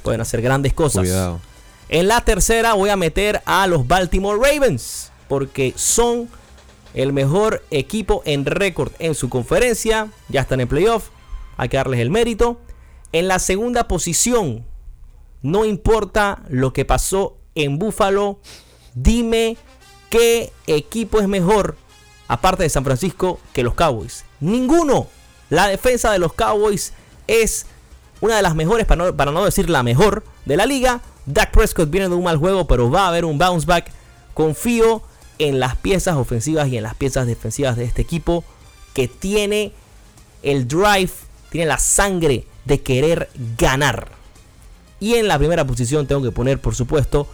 pueden 0.03 0.21
hacer 0.21 0.43
grandes 0.43 0.73
cosas. 0.75 1.03
Cuidado. 1.03 1.41
En 1.93 2.09
la 2.09 2.23
tercera 2.23 2.73
voy 2.73 2.89
a 2.89 2.97
meter 2.97 3.43
a 3.45 3.67
los 3.67 3.87
Baltimore 3.87 4.41
Ravens. 4.43 5.13
Porque 5.29 5.75
son 5.77 6.31
el 6.95 7.13
mejor 7.13 7.63
equipo 7.71 8.23
en 8.25 8.47
récord 8.47 8.93
en 8.99 9.15
su 9.15 9.29
conferencia. 9.29 10.09
Ya 10.31 10.41
están 10.41 10.63
en 10.63 10.69
playoff. 10.69 11.11
Hay 11.59 11.69
que 11.69 11.77
darles 11.77 12.01
el 12.01 12.09
mérito. 12.09 12.59
En 13.13 13.29
la 13.29 13.39
segunda 13.39 13.89
posición, 13.89 14.65
no 15.43 15.67
importa 15.67 16.43
lo 16.49 16.73
que 16.73 16.87
pasó 16.87 17.37
en 17.55 17.79
Buffalo. 17.79 18.41
Dime 18.95 19.59
qué 20.09 20.51
equipo 20.67 21.21
es 21.21 21.29
mejor, 21.29 21.77
aparte 22.27 22.63
de 22.63 22.71
San 22.71 22.85
Francisco, 22.85 23.39
que 23.53 23.63
los 23.63 23.75
Cowboys. 23.75 24.25
Ninguno. 24.41 25.09
La 25.51 25.69
defensa 25.69 26.11
de 26.11 26.19
los 26.19 26.33
Cowboys 26.33 26.95
es 27.27 27.67
una 28.23 28.37
de 28.37 28.43
las 28.43 28.55
mejores, 28.55 28.87
para 28.87 29.05
no, 29.05 29.17
para 29.17 29.33
no 29.33 29.45
decir 29.45 29.69
la 29.69 29.83
mejor, 29.83 30.25
de 30.47 30.57
la 30.57 30.65
liga. 30.65 31.03
Dak 31.27 31.51
Prescott 31.51 31.91
viene 31.91 32.09
de 32.09 32.15
un 32.15 32.25
mal 32.25 32.39
juego, 32.39 32.67
pero 32.67 32.91
va 32.91 33.05
a 33.05 33.09
haber 33.09 33.25
un 33.25 33.37
bounce 33.37 33.67
back. 33.67 33.91
Confío 34.33 35.03
en 35.39 35.59
las 35.59 35.77
piezas 35.77 36.15
ofensivas 36.17 36.69
y 36.69 36.77
en 36.77 36.85
las 36.85 36.95
piezas 36.95 37.27
defensivas 37.27 37.77
de 37.77 37.85
este 37.85 38.01
equipo 38.01 38.45
que 38.95 39.09
tiene 39.09 39.73
el 40.45 40.69
drive, 40.69 41.11
tiene 41.51 41.67
la 41.67 41.79
sangre 41.79 42.47
de 42.65 42.81
querer 42.81 43.29
ganar. 43.59 44.09
Y 45.01 45.15
en 45.15 45.27
la 45.27 45.37
primera 45.37 45.67
posición 45.67 46.07
tengo 46.07 46.23
que 46.23 46.31
poner, 46.31 46.61
por 46.61 46.77
supuesto, 46.77 47.27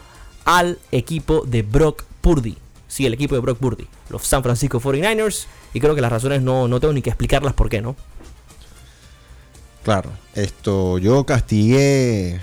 al 0.47 0.79
equipo 0.91 1.43
de 1.47 1.61
Brock 1.61 2.05
Purdy. 2.23 2.57
Sí, 2.89 3.05
el 3.05 3.13
equipo 3.13 3.35
de 3.35 3.43
Brock 3.43 3.59
Purdy. 3.59 3.87
Los 4.09 4.27
San 4.27 4.43
Francisco 4.43 4.81
49ers. 4.81 5.45
Y 5.75 5.81
creo 5.81 5.95
que 5.95 6.01
las 6.01 6.11
razones 6.11 6.41
no, 6.41 6.67
no 6.67 6.81
tengo 6.81 6.95
ni 6.95 7.03
que 7.03 7.11
explicarlas 7.11 7.53
por 7.53 7.69
qué, 7.69 7.83
¿no? 7.83 7.95
Claro. 9.89 10.11
Esto, 10.35 10.99
yo 10.99 11.25
castigué 11.25 12.43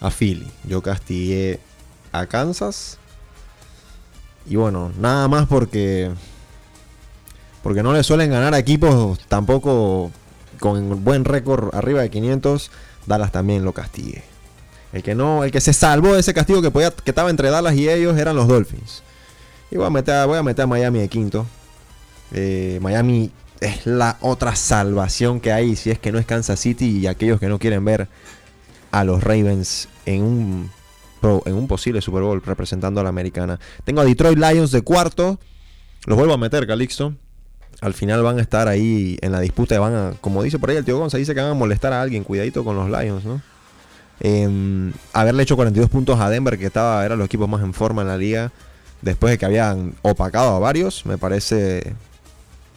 a 0.00 0.10
Philly. 0.10 0.50
Yo 0.66 0.80
castigué 0.80 1.60
a 2.10 2.24
Kansas. 2.24 2.96
Y 4.46 4.56
bueno, 4.56 4.90
nada 4.98 5.28
más 5.28 5.46
porque. 5.46 6.10
Porque 7.62 7.82
no 7.82 7.92
le 7.92 8.02
suelen 8.02 8.30
ganar 8.30 8.54
a 8.54 8.58
equipos 8.58 9.20
tampoco 9.28 10.10
con 10.58 11.04
buen 11.04 11.26
récord 11.26 11.68
arriba 11.74 12.00
de 12.00 12.08
500. 12.08 12.70
Dallas 13.04 13.30
también 13.30 13.62
lo 13.62 13.74
castigué. 13.74 14.24
El 14.94 15.02
que 15.02 15.14
no, 15.14 15.44
el 15.44 15.50
que 15.50 15.60
se 15.60 15.74
salvó 15.74 16.14
de 16.14 16.20
ese 16.20 16.32
castigo 16.32 16.62
que 16.62 16.92
estaba 17.04 17.28
entre 17.28 17.50
Dallas 17.50 17.74
y 17.74 17.90
ellos 17.90 18.16
eran 18.16 18.36
los 18.36 18.48
Dolphins. 18.48 19.02
Y 19.70 19.76
voy 19.76 19.88
a 19.88 19.90
meter, 19.90 20.26
voy 20.26 20.38
a, 20.38 20.42
meter 20.42 20.62
a 20.62 20.66
Miami 20.66 21.00
de 21.00 21.08
quinto. 21.08 21.44
Eh, 22.32 22.78
Miami 22.80 23.30
es 23.64 23.86
la 23.86 24.18
otra 24.20 24.54
salvación 24.54 25.40
que 25.40 25.52
hay 25.52 25.76
si 25.76 25.90
es 25.90 25.98
que 25.98 26.12
no 26.12 26.18
es 26.18 26.26
Kansas 26.26 26.60
City 26.60 26.98
y 26.98 27.06
aquellos 27.06 27.40
que 27.40 27.48
no 27.48 27.58
quieren 27.58 27.84
ver 27.84 28.08
a 28.90 29.04
los 29.04 29.24
Ravens 29.24 29.88
en 30.06 30.22
un, 30.22 30.70
en 31.46 31.54
un 31.54 31.66
posible 31.66 32.00
Super 32.00 32.22
Bowl 32.22 32.42
representando 32.44 33.00
a 33.00 33.02
la 33.02 33.08
americana. 33.08 33.58
Tengo 33.84 34.00
a 34.00 34.04
Detroit 34.04 34.38
Lions 34.38 34.70
de 34.70 34.82
cuarto. 34.82 35.40
Los 36.06 36.16
vuelvo 36.16 36.34
a 36.34 36.38
meter, 36.38 36.66
Calixto. 36.66 37.14
Al 37.80 37.94
final 37.94 38.22
van 38.22 38.38
a 38.38 38.42
estar 38.42 38.68
ahí 38.68 39.18
en 39.20 39.32
la 39.32 39.40
disputa. 39.40 39.78
Van 39.80 39.94
a, 39.94 40.12
como 40.20 40.42
dice 40.42 40.58
por 40.58 40.70
ahí 40.70 40.76
el 40.76 40.84
tío 40.84 40.98
Gonza, 40.98 41.18
dice 41.18 41.34
que 41.34 41.40
van 41.40 41.50
a 41.50 41.54
molestar 41.54 41.92
a 41.92 42.02
alguien. 42.02 42.22
Cuidadito 42.22 42.64
con 42.64 42.76
los 42.76 42.88
Lions, 42.88 43.24
¿no? 43.24 43.42
Em, 44.20 44.92
haberle 45.12 45.42
hecho 45.42 45.56
42 45.56 45.90
puntos 45.90 46.20
a 46.20 46.30
Denver, 46.30 46.58
que 46.58 46.66
estaba, 46.66 47.04
eran 47.04 47.18
los 47.18 47.26
equipos 47.26 47.48
más 47.48 47.62
en 47.62 47.74
forma 47.74 48.02
en 48.02 48.08
la 48.08 48.16
liga, 48.16 48.52
después 49.02 49.32
de 49.32 49.38
que 49.38 49.44
habían 49.44 49.94
opacado 50.02 50.54
a 50.54 50.58
varios, 50.60 51.04
me 51.04 51.18
parece 51.18 51.94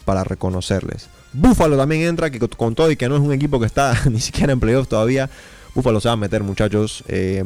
para 0.08 0.24
reconocerles. 0.24 1.10
Buffalo 1.34 1.76
también 1.76 2.04
entra, 2.04 2.30
que 2.30 2.40
con 2.40 2.76
todo 2.76 2.90
y 2.90 2.96
que 2.96 3.10
no 3.10 3.18
es 3.18 3.22
un 3.22 3.34
equipo 3.34 3.60
que 3.60 3.66
está 3.66 3.94
ni 4.10 4.22
siquiera 4.22 4.54
en 4.54 4.60
playoffs 4.62 4.88
todavía. 4.88 5.30
Buffalo 5.76 6.00
se 6.00 6.08
va 6.08 6.14
a 6.14 6.16
meter, 6.18 6.44
muchachos. 6.44 7.04
Eh, 7.10 7.44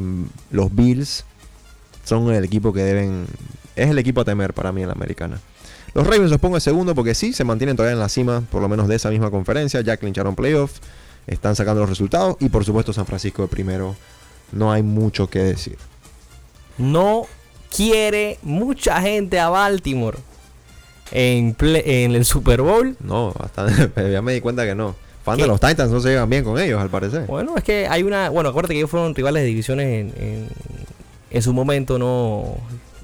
los 0.52 0.74
Bills 0.74 1.26
son 2.06 2.32
el 2.32 2.45
equipo 2.45 2.71
que 2.71 2.84
deben. 2.84 3.26
Es 3.76 3.89
el 3.89 3.97
equipo 3.97 4.21
a 4.21 4.26
temer 4.26 4.54
para 4.54 4.71
mí 4.71 4.82
en 4.82 4.89
la 4.89 4.93
americana. 4.93 5.39
Los 5.95 6.06
Ravens 6.06 6.30
los 6.30 6.39
pongo 6.39 6.56
en 6.56 6.62
segundo 6.62 6.93
porque 6.93 7.15
sí, 7.15 7.34
se 7.34 7.43
mantienen 7.43 7.76
todavía 7.76 7.93
en 7.93 8.00
la 8.00 8.10
cima, 8.10 8.43
por 8.52 8.62
lo 8.62 8.69
menos 8.69 8.88
de 8.88 8.95
esa 8.95 9.10
misma 9.10 9.32
conferencia. 9.32 9.82
Ya 9.82 9.97
clincharon 9.97 10.36
playoffs, 10.36 10.82
están 11.26 11.56
sacando 11.56 11.82
los 11.82 11.89
resultados. 11.89 12.38
Y 12.39 12.50
por 12.50 12.63
supuesto, 12.63 12.93
San 12.93 13.08
Francisco 13.08 13.41
de 13.41 13.47
primero. 13.47 13.95
No 14.52 14.71
hay 14.71 14.84
mucho 14.84 15.28
que 15.28 15.39
decir. 15.39 15.78
No 16.78 17.26
quiere 17.76 18.38
mucha 18.43 19.02
gente 19.02 19.39
a 19.39 19.50
Baltimore 19.50 20.19
en, 21.12 21.56
en 21.60 22.15
el 22.15 22.26
Super 22.26 22.62
Bowl. 22.62 22.95
No, 23.02 23.34
bastante, 23.38 23.91
ya 24.12 24.21
me 24.21 24.34
di 24.34 24.41
cuenta 24.41 24.65
que 24.65 24.76
no. 24.76 24.95
Fan 25.24 25.38
de 25.38 25.45
los 25.45 25.60
Titans 25.60 25.91
no 25.91 26.00
se 26.00 26.10
llevan 26.10 26.30
bien 26.30 26.43
con 26.43 26.60
ellos, 26.60 26.82
al 26.82 26.89
parecer. 26.89 27.28
Bueno, 27.28 27.56
es 27.56 27.63
que 27.63 27.88
hay 27.88 28.02
una. 28.02 28.30
Bueno, 28.30 28.50
acuérdate 28.50 28.74
que 28.74 28.80
ellos 28.80 28.89
fueron 28.89 29.13
rivales 29.13 29.43
de 29.43 29.47
divisiones 29.47 30.13
en, 30.15 30.50
en, 31.30 31.41
su 31.43 31.54
momento, 31.54 32.00
no. 32.00 32.58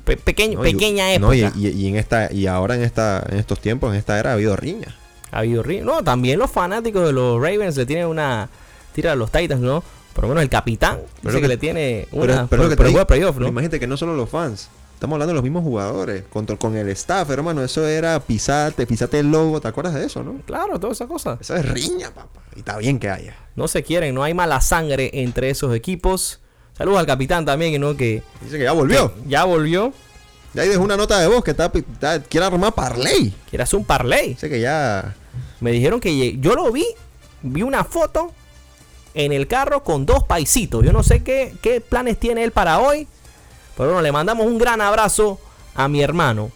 pequeño, 0.04 0.60
pequeña 0.62 1.14
época. 1.14 1.28
No, 1.28 1.34
y, 1.34 1.88
en 1.88 1.96
esta, 1.96 2.34
y 2.34 2.48
ahora 2.48 2.76
en 2.76 2.82
esta, 2.82 3.24
en 3.30 3.38
estos 3.38 3.60
tiempos, 3.60 3.92
en 3.92 4.00
esta 4.00 4.20
era, 4.20 4.32
ha 4.32 4.34
habido 4.34 4.56
riña. 4.56 4.96
Ha 5.32 5.40
habido 5.40 5.62
riña. 5.62 5.84
No, 5.84 6.04
también 6.04 6.40
los 6.40 6.50
fanáticos 6.50 7.06
de 7.06 7.14
los 7.14 7.40
Ravens 7.40 7.78
le 7.78 7.86
tienen 7.86 8.08
una. 8.08 8.50
Tira 8.94 9.12
a 9.12 9.16
los 9.16 9.32
Titans, 9.32 9.62
¿no? 9.62 9.84
Por 10.14 10.24
lo 10.24 10.30
menos 10.30 10.42
el 10.42 10.50
capitán. 10.50 10.98
Pero 11.22 11.40
que, 11.40 11.48
le 11.48 11.58
tiene 11.58 12.08
una. 12.12 12.48
Pero, 12.48 12.68
pero, 12.76 12.90
que 12.92 13.06
playoff, 13.06 13.38
¿no? 13.38 13.48
Imagínate 13.48 13.80
que 13.80 13.86
no 13.86 13.96
solo 13.96 14.16
los 14.16 14.28
fans. 14.28 14.70
Estamos 14.98 15.14
hablando 15.14 15.34
de 15.34 15.36
los 15.36 15.44
mismos 15.44 15.62
jugadores, 15.62 16.24
con, 16.28 16.48
con 16.48 16.76
el 16.76 16.90
staff, 16.90 17.30
hermano. 17.30 17.64
Eso 17.64 17.86
era 17.86 18.20
pisate, 18.20 18.88
pisate 18.88 19.20
el 19.20 19.30
logo. 19.30 19.62
¿Te 19.62 19.68
acuerdas 19.68 19.94
de 19.94 20.04
eso, 20.04 20.24
no? 20.24 20.42
Claro, 20.44 20.80
toda 20.80 20.92
esa 20.92 21.06
cosa. 21.06 21.38
Eso 21.40 21.56
es 21.56 21.70
riña, 21.70 22.10
papá. 22.10 22.42
Y 22.56 22.60
está 22.60 22.78
bien 22.78 22.98
que 22.98 23.08
haya. 23.08 23.36
No 23.56 23.68
se 23.68 23.84
quieren, 23.84 24.16
no 24.16 24.24
hay 24.24 24.34
mala 24.34 24.60
sangre 24.60 25.12
entre 25.14 25.52
esos 25.52 25.76
equipos. 25.76 26.40
Saludos 26.76 26.98
al 26.98 27.06
capitán 27.06 27.46
también, 27.46 27.80
¿no? 27.80 27.96
Que 27.96 28.24
dice 28.42 28.58
que 28.58 28.64
ya 28.64 28.72
volvió. 28.72 29.14
ya 29.28 29.44
volvió. 29.44 29.94
Ya 30.56 30.64
ahí 30.64 30.70
dejó 30.70 30.82
una 30.82 30.98
nota 30.98 31.20
de 31.20 31.28
voz 31.28 31.44
que 31.44 31.52
está, 31.52 31.72
quiere 32.24 32.48
armar 32.48 32.74
parlay. 32.74 33.36
Quiere 33.52 33.62
hacer 33.62 33.78
un 33.78 33.86
parlay. 33.86 34.30
Dice 34.30 34.50
que 34.50 34.60
ya. 34.60 35.16
Me 35.60 35.72
dijeron 35.72 36.00
que 36.00 36.40
yo 36.40 36.56
lo 36.56 36.72
vi, 36.72 36.88
vi 37.44 37.62
una 37.62 37.84
foto 37.84 38.32
en 39.14 39.32
el 39.32 39.46
carro 39.46 39.84
con 39.84 40.08
dos 40.08 40.24
paisitos. 40.24 40.84
Yo 40.84 40.92
no 40.92 41.04
sé 41.04 41.22
qué, 41.22 41.54
qué 41.62 41.82
planes 41.82 42.18
tiene 42.20 42.44
él 42.44 42.52
para 42.52 42.80
hoy. 42.80 43.08
Pero 43.78 43.90
bueno, 43.90 44.02
le 44.02 44.12
mandamos 44.12 44.48
un 44.48 44.58
gran 44.58 44.82
abrazo 44.82 45.40
a 45.76 45.88
mi 45.88 46.02
hermano. 46.02 46.52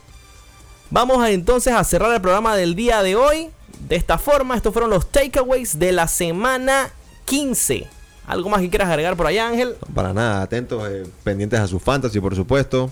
Vamos 0.90 1.26
entonces 1.30 1.74
a 1.74 1.84
cerrar 1.84 2.12
el 2.14 2.22
programa 2.22 2.56
del 2.56 2.76
día 2.76 3.04
de 3.04 3.16
hoy. 3.16 3.50
De 3.88 3.96
esta 3.96 4.18
forma, 4.18 4.56
estos 4.56 4.74
fueron 4.74 4.90
los 4.90 5.12
takeaways 5.12 5.80
de 5.80 5.92
la 5.92 6.08
semana 6.08 6.90
15. 7.26 7.88
¿Algo 8.28 8.50
más 8.50 8.62
que 8.62 8.70
quieras 8.70 8.90
agregar 8.90 9.16
por 9.16 9.28
allá, 9.28 9.48
Ángel? 9.48 9.76
Para 9.94 10.14
nada, 10.14 10.42
atentos, 10.42 10.84
eh, 10.90 11.04
pendientes 11.24 11.60
a 11.60 11.68
su 11.68 11.80
fantasy, 11.80 12.20
por 12.20 12.36
supuesto. 12.36 12.92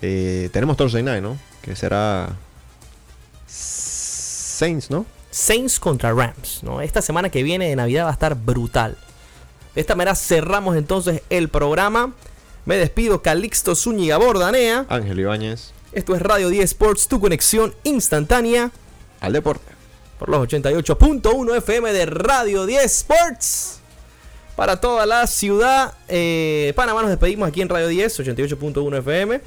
Eh, 0.00 0.50
tenemos 0.52 0.76
Thursday 0.76 1.02
Night, 1.02 1.22
¿no? 1.22 1.38
Que 1.62 1.76
será 1.76 2.36
Saints, 3.46 4.90
¿no? 4.90 5.06
Saints 5.30 5.78
contra 5.78 6.12
Rams, 6.12 6.60
¿no? 6.62 6.80
Esta 6.80 7.02
semana 7.02 7.30
que 7.30 7.42
viene 7.42 7.68
de 7.68 7.76
Navidad 7.76 8.04
va 8.04 8.10
a 8.10 8.12
estar 8.12 8.34
brutal. 8.34 8.96
De 9.74 9.80
esta 9.80 9.94
manera 9.94 10.14
cerramos 10.14 10.76
entonces 10.76 11.22
el 11.30 11.48
programa. 11.48 12.12
Me 12.66 12.76
despido, 12.76 13.22
Calixto 13.22 13.76
Zúñiga 13.76 14.16
Bordanea. 14.16 14.86
Ángel 14.88 15.20
Ibáñez. 15.20 15.72
Esto 15.92 16.16
es 16.16 16.20
Radio 16.20 16.48
10 16.48 16.64
Sports, 16.64 17.06
tu 17.06 17.20
conexión 17.20 17.72
instantánea 17.84 18.72
al 19.20 19.32
deporte. 19.32 19.72
Por 20.18 20.28
los 20.28 20.48
88.1 20.48 21.56
FM 21.58 21.92
de 21.92 22.06
Radio 22.06 22.66
10 22.66 22.84
Sports. 22.84 23.78
Para 24.56 24.80
toda 24.80 25.06
la 25.06 25.28
ciudad. 25.28 25.94
Eh, 26.08 26.72
Panamá 26.74 27.02
nos 27.02 27.10
despedimos 27.10 27.48
aquí 27.48 27.62
en 27.62 27.68
Radio 27.68 27.86
10, 27.86 28.18
88.1 28.20 28.98
FM. 28.98 29.40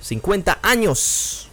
50 0.00 0.60
años 0.62 1.49